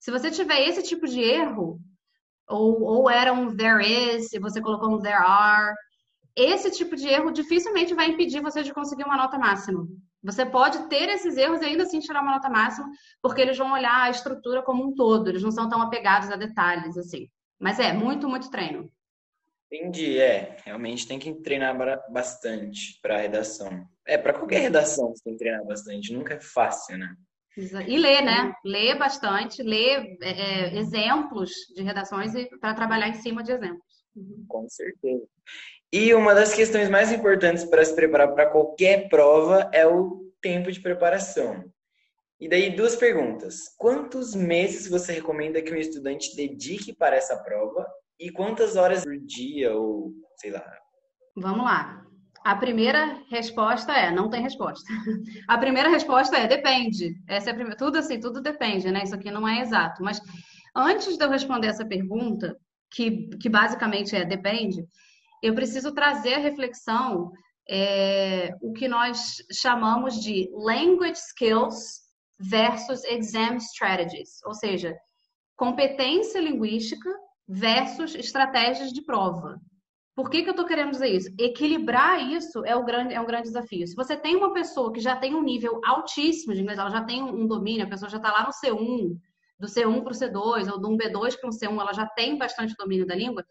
[0.00, 1.78] Se você tiver esse tipo de erro,
[2.48, 5.76] ou, ou era um there is, e você colocou um there are,
[6.34, 9.86] esse tipo de erro dificilmente vai impedir você de conseguir uma nota máxima.
[10.28, 12.86] Você pode ter esses erros e ainda assim tirar uma nota máxima,
[13.22, 16.36] porque eles vão olhar a estrutura como um todo, eles não são tão apegados a
[16.36, 17.28] detalhes assim.
[17.58, 18.90] Mas é muito, muito treino.
[19.72, 20.58] Entendi, é.
[20.66, 21.74] Realmente tem que treinar
[22.10, 23.86] bastante para redação.
[24.06, 27.14] É, para qualquer redação você tem que treinar bastante, nunca é fácil, né?
[27.56, 28.52] E ler, né?
[28.64, 34.04] Ler bastante, ler é, é exemplos de redações para trabalhar em cima de exemplos.
[34.14, 34.44] Uhum.
[34.46, 35.26] Com certeza.
[35.92, 40.70] E uma das questões mais importantes para se preparar para qualquer prova é o tempo
[40.70, 41.64] de preparação.
[42.38, 43.74] E daí, duas perguntas.
[43.76, 47.86] Quantos meses você recomenda que um estudante dedique para essa prova?
[48.20, 50.64] E quantas horas por dia, ou sei lá?
[51.34, 52.04] Vamos lá.
[52.44, 54.86] A primeira resposta é, não tem resposta.
[55.48, 57.14] A primeira resposta é, depende.
[57.26, 59.02] Essa é primeira, tudo assim, tudo depende, né?
[59.02, 60.02] Isso aqui não é exato.
[60.02, 60.20] Mas
[60.76, 62.56] antes de eu responder essa pergunta,
[62.90, 64.86] que, que basicamente é depende,
[65.42, 67.30] eu preciso trazer a reflexão
[67.68, 72.00] é, o que nós chamamos de language skills
[72.38, 74.96] versus exam strategies, ou seja,
[75.56, 77.10] competência linguística
[77.46, 79.60] versus estratégias de prova.
[80.14, 81.30] Por que, que eu estou querendo dizer isso?
[81.38, 83.86] Equilibrar isso é, o grande, é um grande desafio.
[83.86, 87.04] Se você tem uma pessoa que já tem um nível altíssimo de inglês, ela já
[87.04, 89.16] tem um domínio, a pessoa já está lá no C1,
[89.58, 92.74] do C1 para o C2, ou do 1B2 para o C1, ela já tem bastante
[92.76, 93.44] domínio da língua,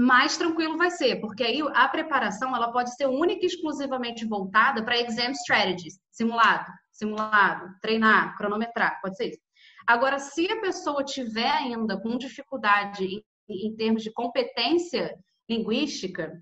[0.00, 4.82] mais tranquilo vai ser, porque aí a preparação ela pode ser única e exclusivamente voltada
[4.82, 9.40] para exam strategies, simulado, simulado, treinar, cronometrar, pode ser isso.
[9.86, 13.22] Agora, se a pessoa tiver ainda com dificuldade em,
[13.66, 15.14] em termos de competência
[15.46, 16.32] linguística,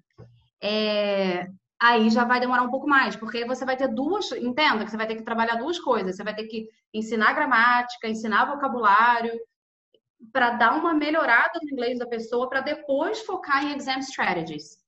[0.62, 1.49] é,
[1.81, 4.97] aí já vai demorar um pouco mais, porque você vai ter duas, entenda que você
[4.97, 9.33] vai ter que trabalhar duas coisas, você vai ter que ensinar gramática, ensinar vocabulário,
[10.33, 14.78] para dar uma melhorada no inglês da pessoa, para depois focar em exam strategies.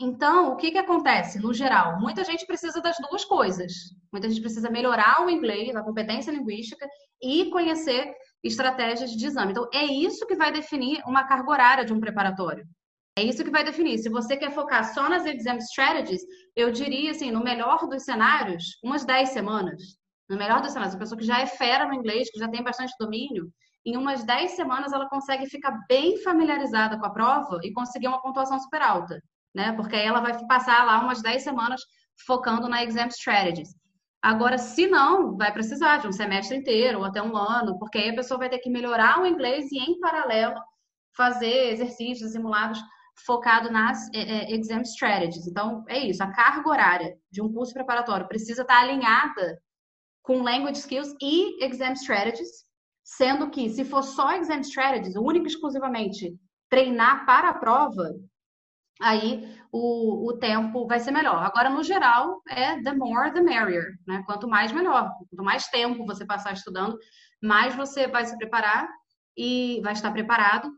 [0.00, 2.00] Então, o que, que acontece no geral?
[2.00, 3.72] Muita gente precisa das duas coisas.
[4.12, 6.88] Muita gente precisa melhorar o inglês, a competência linguística
[7.22, 9.52] e conhecer estratégias de exame.
[9.52, 12.66] Então, é isso que vai definir uma carga horária de um preparatório.
[13.16, 13.98] É isso que vai definir.
[13.98, 16.22] Se você quer focar só nas exam strategies,
[16.56, 19.80] eu diria assim, no melhor dos cenários, umas 10 semanas.
[20.28, 22.62] No melhor dos cenários, a pessoa que já é fera no inglês, que já tem
[22.62, 23.52] bastante domínio,
[23.84, 28.20] em umas 10 semanas ela consegue ficar bem familiarizada com a prova e conseguir uma
[28.20, 29.20] pontuação super alta,
[29.54, 29.72] né?
[29.72, 31.82] Porque aí ela vai passar lá umas 10 semanas
[32.26, 33.68] focando na exam strategies.
[34.22, 38.08] Agora, se não, vai precisar de um semestre inteiro ou até um ano, porque aí
[38.08, 40.58] a pessoa vai ter que melhorar o inglês e, em paralelo,
[41.14, 42.80] fazer exercícios simulados
[43.26, 45.46] focado nas é, é, exam strategies.
[45.46, 46.22] Então, é isso.
[46.22, 49.60] A carga horária de um curso preparatório precisa estar alinhada
[50.22, 52.64] com language skills e exam strategies,
[53.04, 56.34] sendo que se for só exam strategies, única e exclusivamente
[56.70, 58.10] treinar para a prova,
[59.00, 61.44] aí o, o tempo vai ser melhor.
[61.44, 64.22] Agora, no geral, é the more, the merrier, né?
[64.24, 65.10] Quanto mais, melhor.
[65.30, 66.96] Quanto mais tempo você passar estudando,
[67.42, 68.88] mais você vai se preparar
[69.36, 70.70] e vai estar preparado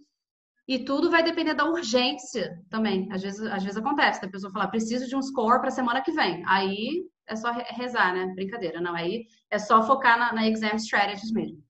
[0.69, 3.09] e tudo vai depender da urgência também.
[3.13, 6.11] Às vezes, às vezes acontece, a pessoa falar, preciso de um score para semana que
[6.11, 6.43] vem.
[6.47, 8.27] Aí é só rezar, né?
[8.35, 8.95] Brincadeira, não.
[8.95, 11.66] Aí é só focar na, na exam strategies mesmo.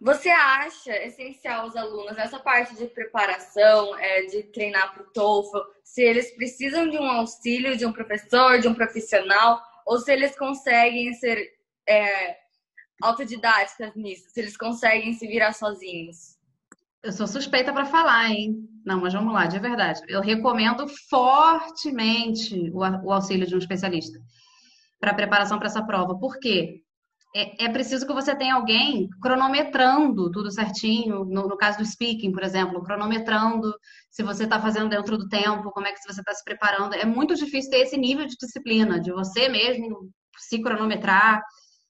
[0.00, 5.58] Você acha essencial os alunos nessa parte de preparação, é, de treinar para o TOEFL,
[5.84, 10.34] se eles precisam de um auxílio de um professor, de um profissional, ou se eles
[10.38, 11.52] conseguem ser
[11.86, 12.36] é,
[13.02, 16.38] autodidáticas nisso, se eles conseguem se virar sozinhos?
[17.02, 18.68] Eu sou suspeita para falar, hein?
[18.86, 20.00] Não, mas vamos lá, de verdade.
[20.08, 24.18] Eu recomendo fortemente o, o auxílio de um especialista
[24.98, 26.18] para preparação para essa prova.
[26.18, 26.82] Por quê?
[27.34, 31.24] É, é, preciso que você tenha alguém cronometrando tudo certinho.
[31.24, 33.72] No, no caso do speaking, por exemplo, cronometrando
[34.10, 36.94] se você está fazendo dentro do tempo, como é que você está se preparando.
[36.94, 41.40] É muito difícil ter esse nível de disciplina, de você mesmo se cronometrar.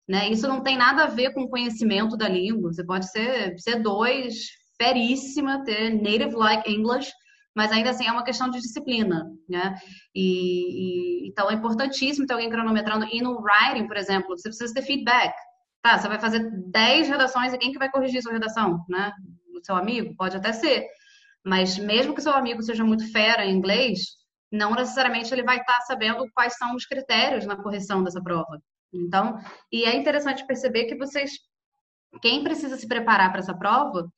[0.07, 0.29] Né?
[0.29, 2.72] Isso não tem nada a ver com conhecimento da língua.
[2.72, 4.35] Você pode ser, ser dois,
[4.76, 7.11] feríssima, ter native like English,
[7.54, 9.76] mas ainda assim é uma questão de disciplina, né?
[10.14, 13.06] E, e, então é importantíssimo ter alguém cronometrando.
[13.10, 15.34] E no writing, por exemplo, você precisa ter feedback.
[15.82, 19.12] Tá, você vai fazer 10 redações e quem que vai corrigir sua redação, né?
[19.54, 20.14] O seu amigo?
[20.16, 20.86] Pode até ser.
[21.44, 24.00] Mas mesmo que seu amigo seja muito fera em inglês,
[24.52, 28.60] não necessariamente ele vai estar sabendo quais são os critérios na correção dessa prova.
[28.92, 29.38] Então,
[29.72, 31.32] e é interessante perceber que vocês,
[32.20, 34.08] quem precisa se preparar para essa prova,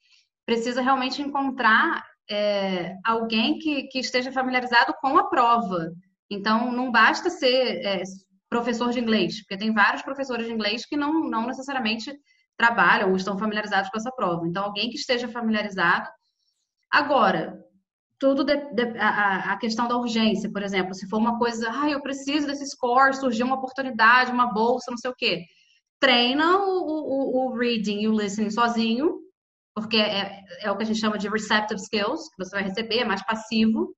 [0.45, 5.91] precisa realmente encontrar é, alguém que, que esteja familiarizado com a prova.
[6.31, 8.03] Então, não basta ser é,
[8.49, 12.13] professor de inglês, porque tem vários professores de inglês que não, não necessariamente
[12.57, 14.47] trabalham ou estão familiarizados com essa prova.
[14.47, 16.09] Então, alguém que esteja familiarizado.
[16.91, 17.59] Agora,
[18.19, 21.91] tudo de, de, a, a, questão da urgência, por exemplo, se for uma coisa, ah,
[21.91, 25.45] eu preciso desse score, surgiu uma oportunidade, uma bolsa, não sei o quê.
[25.99, 29.22] Treina o, o, o reading e o listening sozinho,
[29.75, 32.99] porque é, é o que a gente chama de receptive skills, que você vai receber,
[32.99, 33.95] é mais passivo.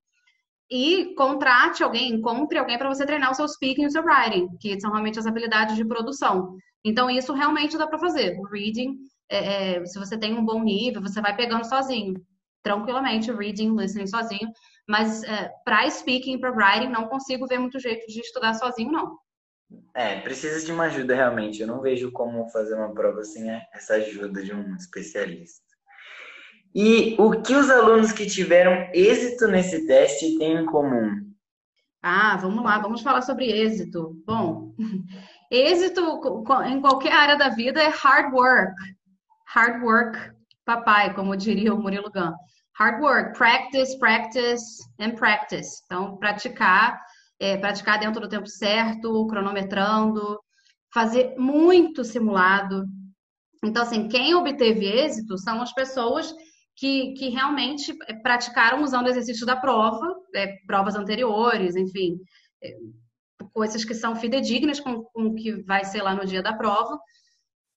[0.69, 4.47] E contrate alguém, encontre alguém para você treinar o seu speaking e o seu writing,
[4.59, 6.55] que são realmente as habilidades de produção.
[6.83, 8.37] Então, isso realmente dá para fazer.
[8.39, 8.97] O reading,
[9.29, 12.15] é, é, se você tem um bom nível, você vai pegando sozinho
[12.65, 14.49] tranquilamente reading, listening sozinho,
[14.89, 19.15] mas é, para speaking para writing não consigo ver muito jeito de estudar sozinho, não.
[19.95, 21.61] É, precisa de uma ajuda realmente.
[21.61, 25.64] Eu não vejo como fazer uma prova sem essa ajuda de um especialista.
[26.75, 31.33] E o que os alunos que tiveram êxito nesse teste têm em comum?
[32.03, 34.21] Ah, vamos lá, vamos falar sobre êxito.
[34.27, 34.75] Bom,
[35.49, 36.01] êxito
[36.67, 38.75] em qualquer área da vida é hard work.
[39.47, 40.19] Hard work,
[40.65, 42.33] papai, como diria o Murilo Gun
[42.77, 45.81] hard work, practice, practice and practice.
[45.85, 47.01] Então, praticar,
[47.39, 50.39] é, praticar dentro do tempo certo, cronometrando,
[50.93, 52.85] fazer muito simulado.
[53.63, 56.33] Então, assim, quem obteve êxito são as pessoas
[56.75, 62.17] que, que realmente é, praticaram usando exercícios da prova, é, provas anteriores, enfim,
[62.63, 62.75] é,
[63.53, 66.99] coisas que são fidedignas com, com o que vai ser lá no dia da prova.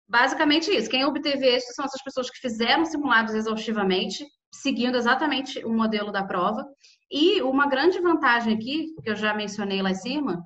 [0.08, 0.90] Basicamente isso.
[0.90, 6.24] Quem obteve êxito são essas pessoas que fizeram simulados exaustivamente, seguindo exatamente o modelo da
[6.24, 6.64] prova.
[7.10, 10.42] E uma grande vantagem aqui, que eu já mencionei lá em cima,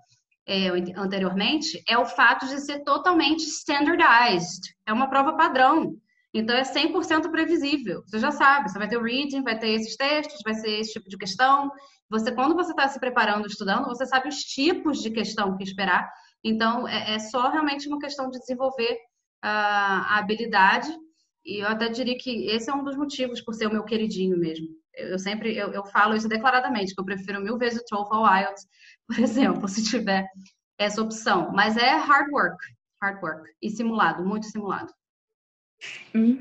[0.46, 4.60] é, anteriormente, é o fato de ser totalmente standardized.
[4.86, 5.96] É uma prova padrão.
[6.34, 8.02] Então é 100% previsível.
[8.06, 10.92] Você já sabe, você vai ter o reading, vai ter esses textos, vai ser esse
[10.92, 11.70] tipo de questão.
[12.08, 16.10] Você, quando você está se preparando, estudando, você sabe os tipos de questão que esperar.
[16.42, 18.98] Então é, é só realmente uma questão de desenvolver uh,
[19.44, 20.90] a habilidade
[21.44, 24.38] e eu até diria que esse é um dos motivos por ser o meu queridinho
[24.38, 24.68] mesmo.
[24.94, 28.36] Eu, sempre eu, eu falo isso declaradamente, que eu prefiro mil vezes o TOEFL ao
[28.36, 28.66] IELTS,
[29.06, 30.26] por exemplo, se tiver
[30.78, 31.50] essa opção.
[31.52, 32.56] Mas é hard work,
[33.02, 34.92] hard work e simulado, muito simulado.
[36.14, 36.38] Uhum.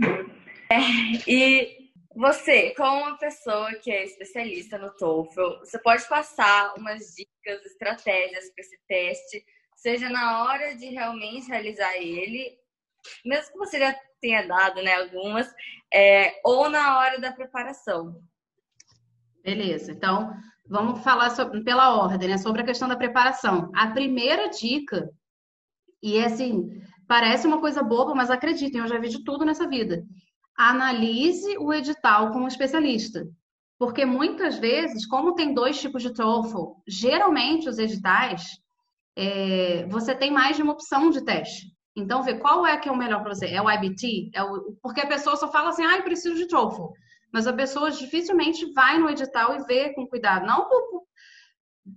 [0.70, 0.80] É,
[1.28, 7.66] e você, como uma pessoa que é especialista no TOEFL, você pode passar umas dicas,
[7.66, 12.58] estratégias para esse teste, seja na hora de realmente realizar ele,
[13.26, 15.52] mesmo que você já tenha dado, né, algumas,
[15.92, 18.22] é, ou na hora da preparação.
[19.44, 20.32] Beleza, então
[20.68, 23.72] vamos falar sobre, pela ordem, né, sobre a questão da preparação.
[23.76, 25.10] A primeira dica,
[26.04, 29.68] e é assim, parece uma coisa boba, mas acreditem, eu já vi de tudo nessa
[29.68, 30.04] vida.
[30.58, 33.28] Analise o edital com um especialista.
[33.78, 38.44] Porque muitas vezes, como tem dois tipos de TOEFL, geralmente os editais,
[39.16, 41.68] é, você tem mais de uma opção de teste.
[41.96, 43.48] Então, ver qual é que é o melhor para você.
[43.48, 44.32] É o IBT?
[44.34, 44.78] É o...
[44.82, 46.92] Porque a pessoa só fala assim, ah, preciso de TOEFL.
[47.34, 50.46] Mas a pessoa dificilmente vai no edital e vê com cuidado.
[50.46, 51.04] Não por,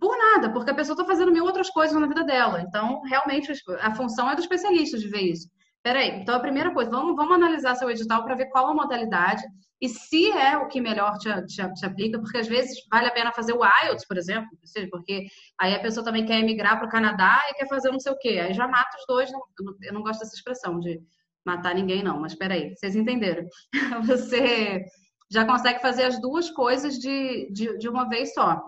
[0.00, 2.60] por nada, porque a pessoa está fazendo mil outras coisas na vida dela.
[2.60, 5.48] Então, realmente, a função é do especialista de ver isso.
[5.82, 9.42] Peraí, então a primeira coisa, vamos, vamos analisar seu edital para ver qual a modalidade
[9.80, 13.10] e se é o que melhor te, te, te, aplica, porque às vezes vale a
[13.10, 14.48] pena fazer o IELTS, por exemplo,
[14.90, 15.26] porque
[15.60, 18.18] aí a pessoa também quer emigrar para o Canadá e quer fazer não sei o
[18.18, 18.40] quê.
[18.40, 19.30] Aí já mata os dois,
[19.82, 21.02] eu não gosto dessa expressão de
[21.44, 23.46] matar ninguém, não, mas peraí, vocês entenderam.
[24.06, 24.82] Você
[25.30, 28.62] já consegue fazer as duas coisas de, de, de uma vez só.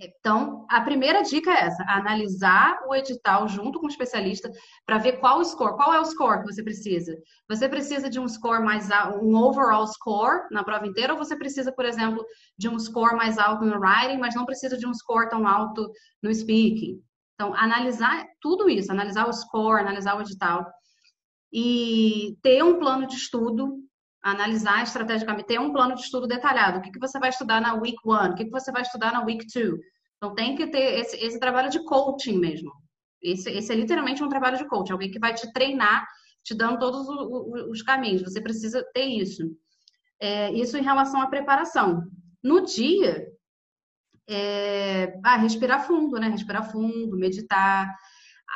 [0.00, 4.50] Então, a primeira dica é essa: analisar o edital junto com o especialista
[4.86, 7.16] para ver qual o score, qual é o score que você precisa.
[7.48, 11.36] Você precisa de um score mais alto, um overall score na prova inteira, ou você
[11.36, 12.24] precisa, por exemplo,
[12.58, 15.90] de um score mais alto no writing, mas não precisa de um score tão alto
[16.22, 17.00] no speaking.
[17.34, 20.66] Então, analisar tudo isso, analisar o score, analisar o edital
[21.52, 23.78] e ter um plano de estudo
[24.22, 26.78] analisar estrategicamente, ter um plano de estudo detalhado.
[26.78, 28.30] O que, que você vai estudar na week one?
[28.30, 29.78] O que, que você vai estudar na week two?
[30.16, 32.70] Então, tem que ter esse, esse trabalho de coaching mesmo.
[33.20, 36.06] Esse, esse, é literalmente um trabalho de coaching, alguém que vai te treinar,
[36.44, 38.22] te dando todos os, os caminhos.
[38.22, 39.42] Você precisa ter isso.
[40.20, 42.04] É, isso em relação à preparação.
[42.42, 43.26] No dia,
[44.28, 46.28] é, ah, respirar fundo, né?
[46.28, 47.92] Respirar fundo, meditar.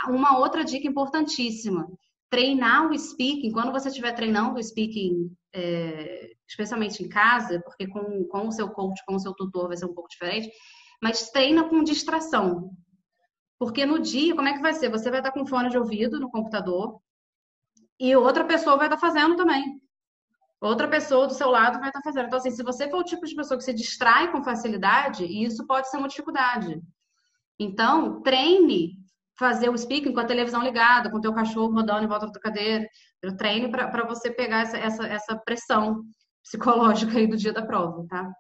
[0.09, 1.89] Uma outra dica importantíssima:
[2.31, 3.51] treinar o speaking.
[3.51, 8.69] Quando você estiver treinando o speaking, é, especialmente em casa, porque com, com o seu
[8.69, 10.51] coach, com o seu tutor vai ser um pouco diferente,
[11.03, 12.71] mas treina com distração.
[13.59, 14.91] Porque no dia, como é que vai ser?
[14.91, 17.01] Você vai estar com fone de ouvido no computador
[17.99, 19.81] e outra pessoa vai estar fazendo também.
[20.61, 22.27] Outra pessoa do seu lado vai estar fazendo.
[22.27, 25.67] Então, assim, se você for o tipo de pessoa que se distrai com facilidade, isso
[25.67, 26.83] pode ser uma dificuldade.
[27.59, 28.99] Então, treine
[29.39, 32.41] fazer o speaking com a televisão ligada, com o teu cachorro rodando em volta da
[32.41, 32.87] cadeira.
[33.23, 36.03] Eu treine para você pegar essa, essa, essa pressão
[36.43, 38.33] psicológica aí do dia da prova, tá?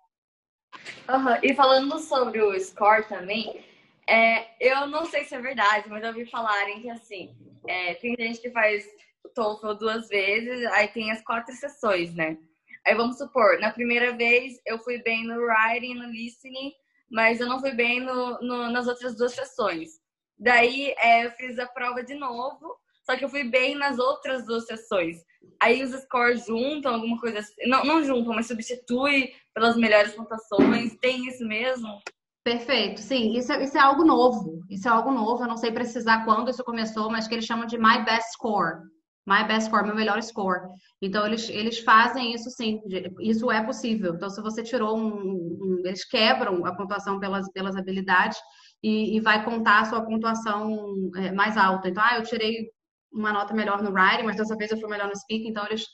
[1.08, 1.38] Uhum.
[1.42, 3.64] E falando sobre o score também,
[4.06, 7.34] é, eu não sei se é verdade, mas eu ouvi falarem que assim,
[7.66, 8.86] é, tem gente que faz
[9.24, 12.38] o TOEFL duas vezes, aí tem as quatro sessões, né?
[12.86, 16.72] Aí vamos supor, na primeira vez eu fui bem no writing, no listening,
[17.10, 20.00] mas eu não fui bem no, no nas outras duas sessões.
[20.38, 22.76] Daí é, eu fiz a prova de novo,
[23.06, 25.16] só que eu fui bem nas outras duas sessões.
[25.62, 27.54] Aí os scores juntam, alguma coisa assim.
[27.66, 30.96] Não, não juntam, mas substitui pelas melhores pontuações.
[31.00, 32.00] Tem isso mesmo?
[32.44, 34.60] Perfeito, sim, isso é, isso é algo novo.
[34.68, 37.66] Isso é algo novo, eu não sei precisar quando isso começou, mas que eles chamam
[37.66, 38.82] de My Best Score.
[39.26, 40.68] My Best Score, meu melhor score.
[41.02, 42.80] Então, eles, eles fazem isso sim,
[43.20, 44.14] isso é possível.
[44.14, 45.08] Então, se você tirou um.
[45.08, 48.38] um eles quebram a pontuação pelas, pelas habilidades
[48.82, 51.88] e, e vai contar a sua pontuação é, mais alta.
[51.88, 52.70] Então, ah, eu tirei
[53.12, 55.48] uma nota melhor no writing, mas dessa vez eu fui melhor no speaking.
[55.48, 55.86] Então, eles,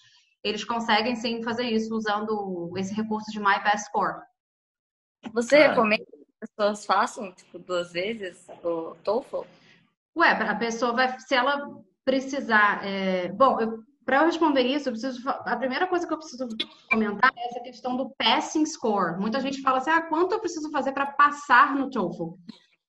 [0.43, 4.21] eles conseguem sim fazer isso usando esse recurso de My Best Score.
[5.33, 5.69] Você ah.
[5.69, 9.43] recomenda que as pessoas façam, tipo, duas vezes o TOEFL?
[10.17, 11.71] Ué, a pessoa vai, se ela
[12.05, 12.85] precisar.
[12.85, 13.29] É...
[13.29, 13.57] Bom,
[14.05, 15.29] para eu responder isso, eu preciso.
[15.29, 16.49] A primeira coisa que eu preciso
[16.91, 19.19] comentar é essa questão do passing score.
[19.19, 22.37] Muita gente fala assim: ah, quanto eu preciso fazer para passar no TOEFL?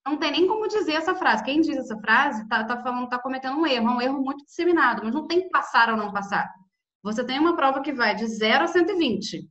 [0.05, 1.43] Não tem nem como dizer essa frase.
[1.43, 4.45] Quem diz essa frase está tá falando, tá cometendo um erro, é um erro muito
[4.45, 6.49] disseminado, mas não tem passar ou não passar.
[7.01, 9.49] Você tem uma prova que vai de 0 a 120.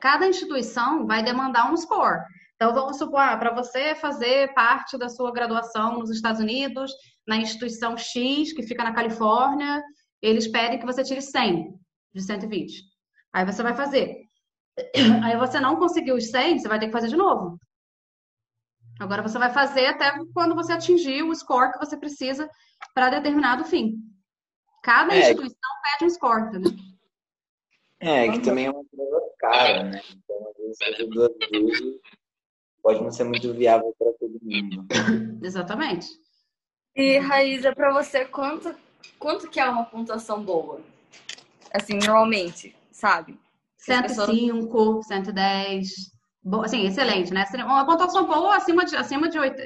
[0.00, 2.20] Cada instituição vai demandar um score.
[2.54, 6.92] Então, vamos supor, ah, para você fazer parte da sua graduação nos Estados Unidos,
[7.26, 9.82] na instituição X, que fica na Califórnia,
[10.20, 11.74] eles pedem que você tire 100
[12.14, 12.82] de 120.
[13.32, 14.14] Aí você vai fazer.
[15.24, 17.58] Aí você não conseguiu os 100, você vai ter que fazer de novo.
[19.00, 22.50] Agora você vai fazer até quando você atingir o score que você precisa
[22.94, 23.96] para determinado fim.
[24.82, 26.72] Cada é, instituição pede um score, entendeu?
[27.98, 30.02] É, que também é uma coisa cara, né?
[30.10, 32.00] Então, às vezes, fazer duas vezes
[32.82, 34.86] pode não ser muito viável para todo mundo.
[35.42, 36.06] Exatamente.
[36.94, 38.74] E, Raíza, para você, quanto,
[39.18, 40.80] quanto que é uma pontuação boa?
[41.72, 43.38] Assim, normalmente, sabe?
[43.78, 45.06] 105, pessoas...
[45.06, 46.19] 110.
[46.42, 47.44] Bom, assim, excelente, né?
[47.64, 49.56] Uma pontuação boa acima de, acima de 8.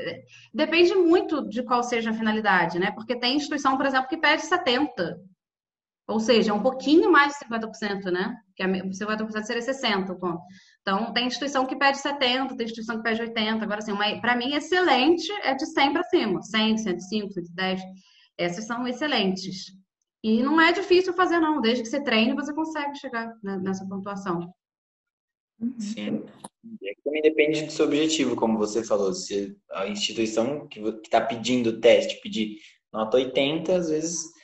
[0.53, 2.91] Depende muito de qual seja a finalidade, né?
[2.91, 5.16] Porque tem instituição, por exemplo, que pede 70.
[6.09, 8.37] Ou seja, um pouquinho mais de 50%, né?
[8.57, 10.43] Que a 50% seria 60 o ponto.
[10.83, 13.64] Então, tem instituição que pede 70, tem instituição que pede 80.
[13.64, 16.43] Agora, assim, para mim, excelente é de 100 para cima.
[16.43, 17.81] 100, 105, 110.
[18.37, 19.72] Essas são excelentes.
[20.22, 21.61] E não é difícil fazer, não.
[21.61, 24.53] Desde que você treine, você consegue chegar nessa pontuação.
[25.79, 26.25] Sim.
[27.05, 29.12] Também depende do seu objetivo, como você falou.
[29.12, 32.59] Se a instituição que está pedindo o teste pedir
[32.93, 34.35] nota 80, às vezes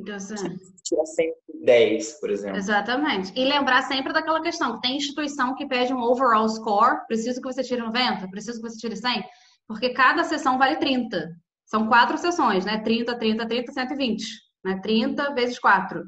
[0.00, 2.56] então, assim, tira 110, por exemplo.
[2.56, 3.32] Exatamente.
[3.38, 7.62] E lembrar sempre daquela questão, tem instituição que pede um overall score, preciso que você
[7.62, 9.22] tire 90, preciso que você tire 100,
[9.66, 11.30] porque cada sessão vale 30.
[11.66, 12.78] São quatro sessões, né?
[12.78, 14.24] 30, 30, 30, 120.
[14.64, 14.80] Né?
[14.82, 16.02] 30 vezes 4.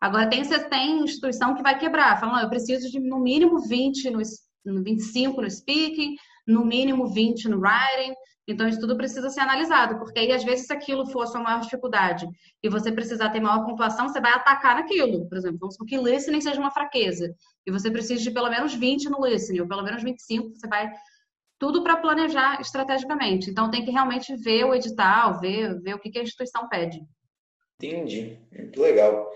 [0.00, 4.18] Agora, tem, tem instituição que vai quebrar, falando, eu preciso de no mínimo 20 no,
[4.18, 4.22] no
[4.64, 8.14] 25 no speaking, no mínimo 20 no writing,
[8.48, 11.42] então, isso tudo precisa ser analisado, porque aí, às vezes, se aquilo for a sua
[11.42, 12.26] maior dificuldade
[12.62, 15.28] e você precisar ter maior pontuação, você vai atacar naquilo.
[15.28, 17.30] Por exemplo, vamos supor que listening seja uma fraqueza
[17.66, 20.90] e você precisa de pelo menos 20 no listening, ou pelo menos 25, você vai.
[21.58, 23.50] Tudo para planejar estrategicamente.
[23.50, 27.00] Então, tem que realmente ver o edital, ver, ver o que a instituição pede.
[27.80, 29.30] Entendi, muito legal.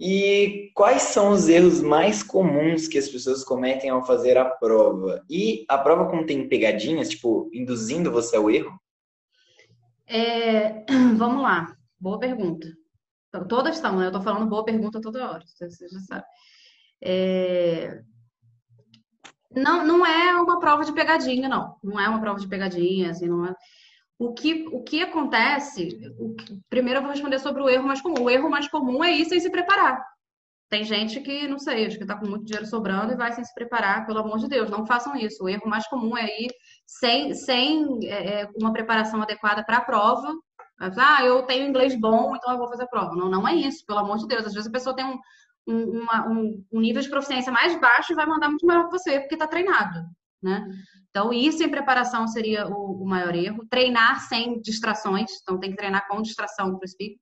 [0.00, 5.24] E quais são os erros mais comuns que as pessoas cometem ao fazer a prova?
[5.30, 8.76] E a prova contém pegadinhas, tipo, induzindo você ao erro?
[10.08, 10.84] É,
[11.16, 12.66] vamos lá, boa pergunta.
[13.48, 14.08] Todas estão, né?
[14.08, 16.24] Eu tô falando boa pergunta toda hora, você já sabe.
[17.00, 18.02] É...
[19.52, 21.76] Não, não é uma prova de pegadinha, não.
[21.80, 23.54] Não é uma prova de pegadinha, assim, não é.
[24.18, 26.14] O que, o que acontece?
[26.18, 28.22] O que, primeiro eu vou responder sobre o erro mais comum.
[28.22, 30.00] O erro mais comum é ir sem se preparar.
[30.68, 33.44] Tem gente que, não sei, acho que está com muito dinheiro sobrando e vai sem
[33.44, 35.44] se preparar, pelo amor de Deus, não façam isso.
[35.44, 36.50] O erro mais comum é ir
[36.86, 40.34] sem, sem é, é uma preparação adequada para a prova.
[40.80, 43.14] Ah, eu tenho inglês bom, então eu vou fazer a prova.
[43.14, 44.46] Não, não é isso, pelo amor de Deus.
[44.46, 45.18] Às vezes a pessoa tem um,
[45.68, 48.98] um, uma, um, um nível de proficiência mais baixo e vai mandar muito melhor que
[48.98, 50.00] você, porque está treinado,
[50.44, 50.68] né?
[51.08, 53.66] Então, isso em preparação seria o, o, maior erro.
[53.70, 57.16] Treinar sem distrações, então tem que treinar com distração para o speak.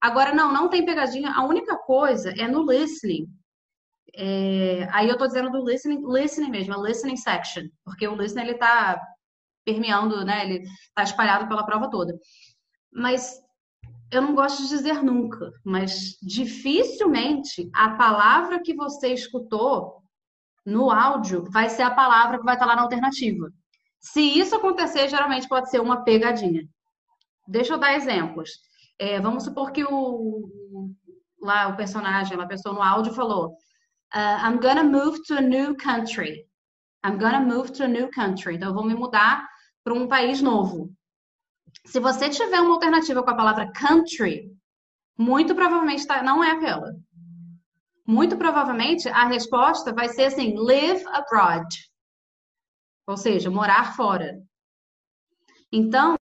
[0.00, 1.30] Agora, não, não tem pegadinha.
[1.32, 3.26] A única coisa é no listening.
[4.16, 8.44] É, aí eu estou dizendo do listening, listening mesmo, a listening section, porque o listening
[8.44, 9.00] ele está
[9.64, 10.44] permeando, né?
[10.44, 12.16] Ele está espalhado pela prova toda.
[12.92, 13.34] Mas
[14.12, 20.03] eu não gosto de dizer nunca, mas dificilmente a palavra que você escutou
[20.64, 23.50] no áudio, vai ser a palavra que vai estar lá na alternativa.
[24.00, 26.68] Se isso acontecer, geralmente pode ser uma pegadinha.
[27.46, 28.50] Deixa eu dar exemplos.
[28.98, 30.50] É, vamos supor que o
[31.44, 33.56] lá o personagem, a pessoa no áudio falou:
[34.14, 36.46] uh, I'm gonna move to a new country.
[37.04, 38.56] I'm gonna move to a new country.
[38.56, 39.46] Então eu vou me mudar
[39.84, 40.90] para um país novo.
[41.84, 44.50] Se você tiver uma alternativa com a palavra country,
[45.18, 46.94] muito provavelmente tá, não é aquela.
[48.06, 51.66] Muito provavelmente a resposta vai ser assim: live abroad.
[53.06, 54.40] Ou seja, morar fora.
[55.72, 56.16] Então,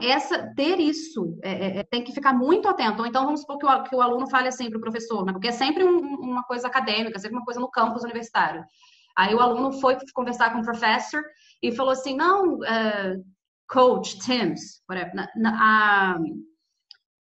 [0.00, 3.00] essa, ter isso, é, é, é, tem que ficar muito atento.
[3.00, 5.32] Ou então, vamos supor que o, que o aluno fale assim para o professor, né?
[5.32, 8.64] porque é sempre um, uma coisa acadêmica, sempre uma coisa no campus universitário.
[9.16, 11.22] Aí o aluno foi conversar com o professor
[11.62, 13.24] e falou assim, não, uh,
[13.68, 16.18] coach, Tim's, whatever, na, na,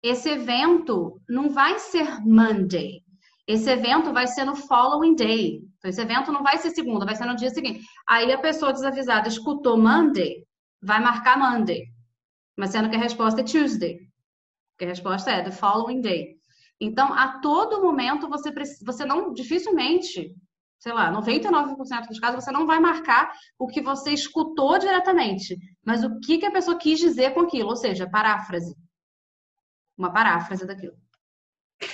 [0.03, 3.01] esse evento não vai ser Monday.
[3.47, 5.61] Esse evento vai ser no following day.
[5.77, 7.83] Então, esse evento não vai ser segunda, vai ser no dia seguinte.
[8.07, 10.45] Aí a pessoa desavisada escutou Monday,
[10.81, 11.91] vai marcar Monday
[12.61, 13.99] mas sendo que a resposta é Tuesday,
[14.77, 16.35] que a resposta é the following day.
[16.79, 18.51] Então, a todo momento, você,
[18.85, 20.35] você não, dificilmente,
[20.79, 26.03] sei lá, 99% dos casos, você não vai marcar o que você escutou diretamente, mas
[26.03, 28.75] o que, que a pessoa quis dizer com aquilo, ou seja, paráfrase.
[29.97, 30.95] Uma paráfrase daquilo.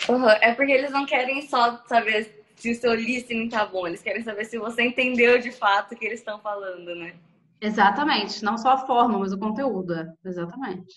[0.10, 0.30] Uhum.
[0.30, 4.24] É porque eles não querem só saber se o seu listening tá bom, eles querem
[4.24, 7.16] saber se você entendeu de fato o que eles estão falando, né?
[7.62, 10.14] Exatamente, não só a forma, mas o conteúdo, é.
[10.26, 10.96] exatamente.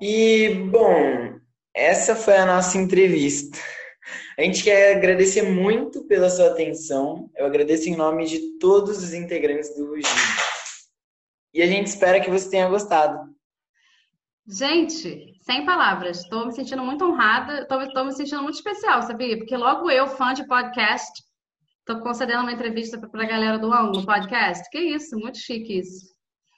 [0.00, 1.38] E, bom,
[1.74, 3.58] essa foi a nossa entrevista.
[4.38, 7.28] A gente quer agradecer muito pela sua atenção.
[7.36, 10.08] Eu agradeço em nome de todos os integrantes do Rugido.
[11.52, 13.34] E a gente espera que você tenha gostado.
[14.46, 16.20] Gente, sem palavras.
[16.20, 17.62] Estou me sentindo muito honrada.
[17.62, 19.38] Estou me sentindo muito especial, sabia?
[19.38, 21.10] Porque logo eu, fã de podcast,
[21.88, 24.68] Estou concedendo uma entrevista para a galera do Ângulo Podcast.
[24.70, 26.06] Que isso, muito chique isso.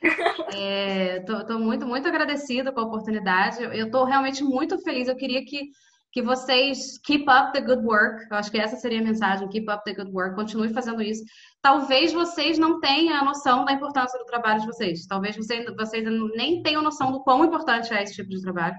[0.02, 3.62] Estou é, muito, muito agradecida com a oportunidade.
[3.62, 5.06] Eu estou realmente muito feliz.
[5.06, 5.70] Eu queria que,
[6.12, 8.26] que vocês keep up the good work.
[8.30, 10.34] Eu acho que essa seria a mensagem: keep up the good work.
[10.34, 11.22] Continue fazendo isso.
[11.62, 15.06] Talvez vocês não tenham a noção da importância do trabalho de vocês.
[15.06, 16.04] Talvez vocês, vocês
[16.34, 18.76] nem tenham noção do quão importante é esse tipo de trabalho.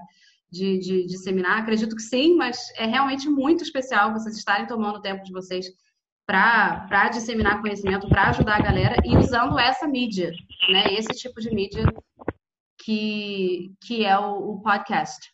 [0.50, 5.00] De, de disseminar, acredito que sim, mas é realmente muito especial vocês estarem tomando o
[5.00, 5.64] tempo de vocês
[6.26, 10.30] para disseminar conhecimento, para ajudar a galera e usando essa mídia,
[10.68, 10.92] né?
[10.92, 11.84] Esse tipo de mídia
[12.84, 15.32] que, que é o, o podcast.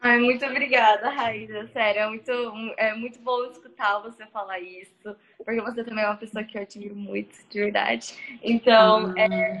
[0.00, 1.66] Ai, muito obrigada, Raíssa.
[1.72, 2.32] Sério, é muito,
[2.76, 6.62] é muito bom escutar você falar isso, porque você também é uma pessoa que eu
[6.62, 8.14] admiro muito, de verdade.
[8.42, 9.60] Então, ah, é,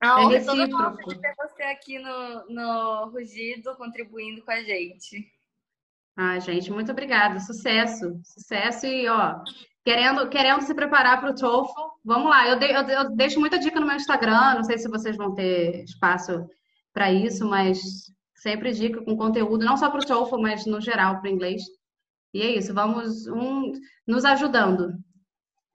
[0.00, 4.62] a honra é toda nossa de ter você aqui no, no Rugido, contribuindo com a
[4.62, 5.26] gente.
[6.16, 7.38] Ah, gente, muito obrigada.
[7.38, 9.40] Sucesso, sucesso e ó,
[9.84, 12.48] querendo, querendo se preparar para o TOEFL, vamos lá.
[12.48, 14.54] Eu, de, eu, eu, deixo muita dica no meu Instagram.
[14.54, 16.44] Não sei se vocês vão ter espaço
[16.92, 17.78] para isso, mas
[18.38, 21.62] sempre dica com conteúdo, não só para o TOEFL, mas no geral para o inglês.
[22.32, 22.74] E é isso.
[22.74, 23.72] Vamos um,
[24.06, 24.92] nos ajudando.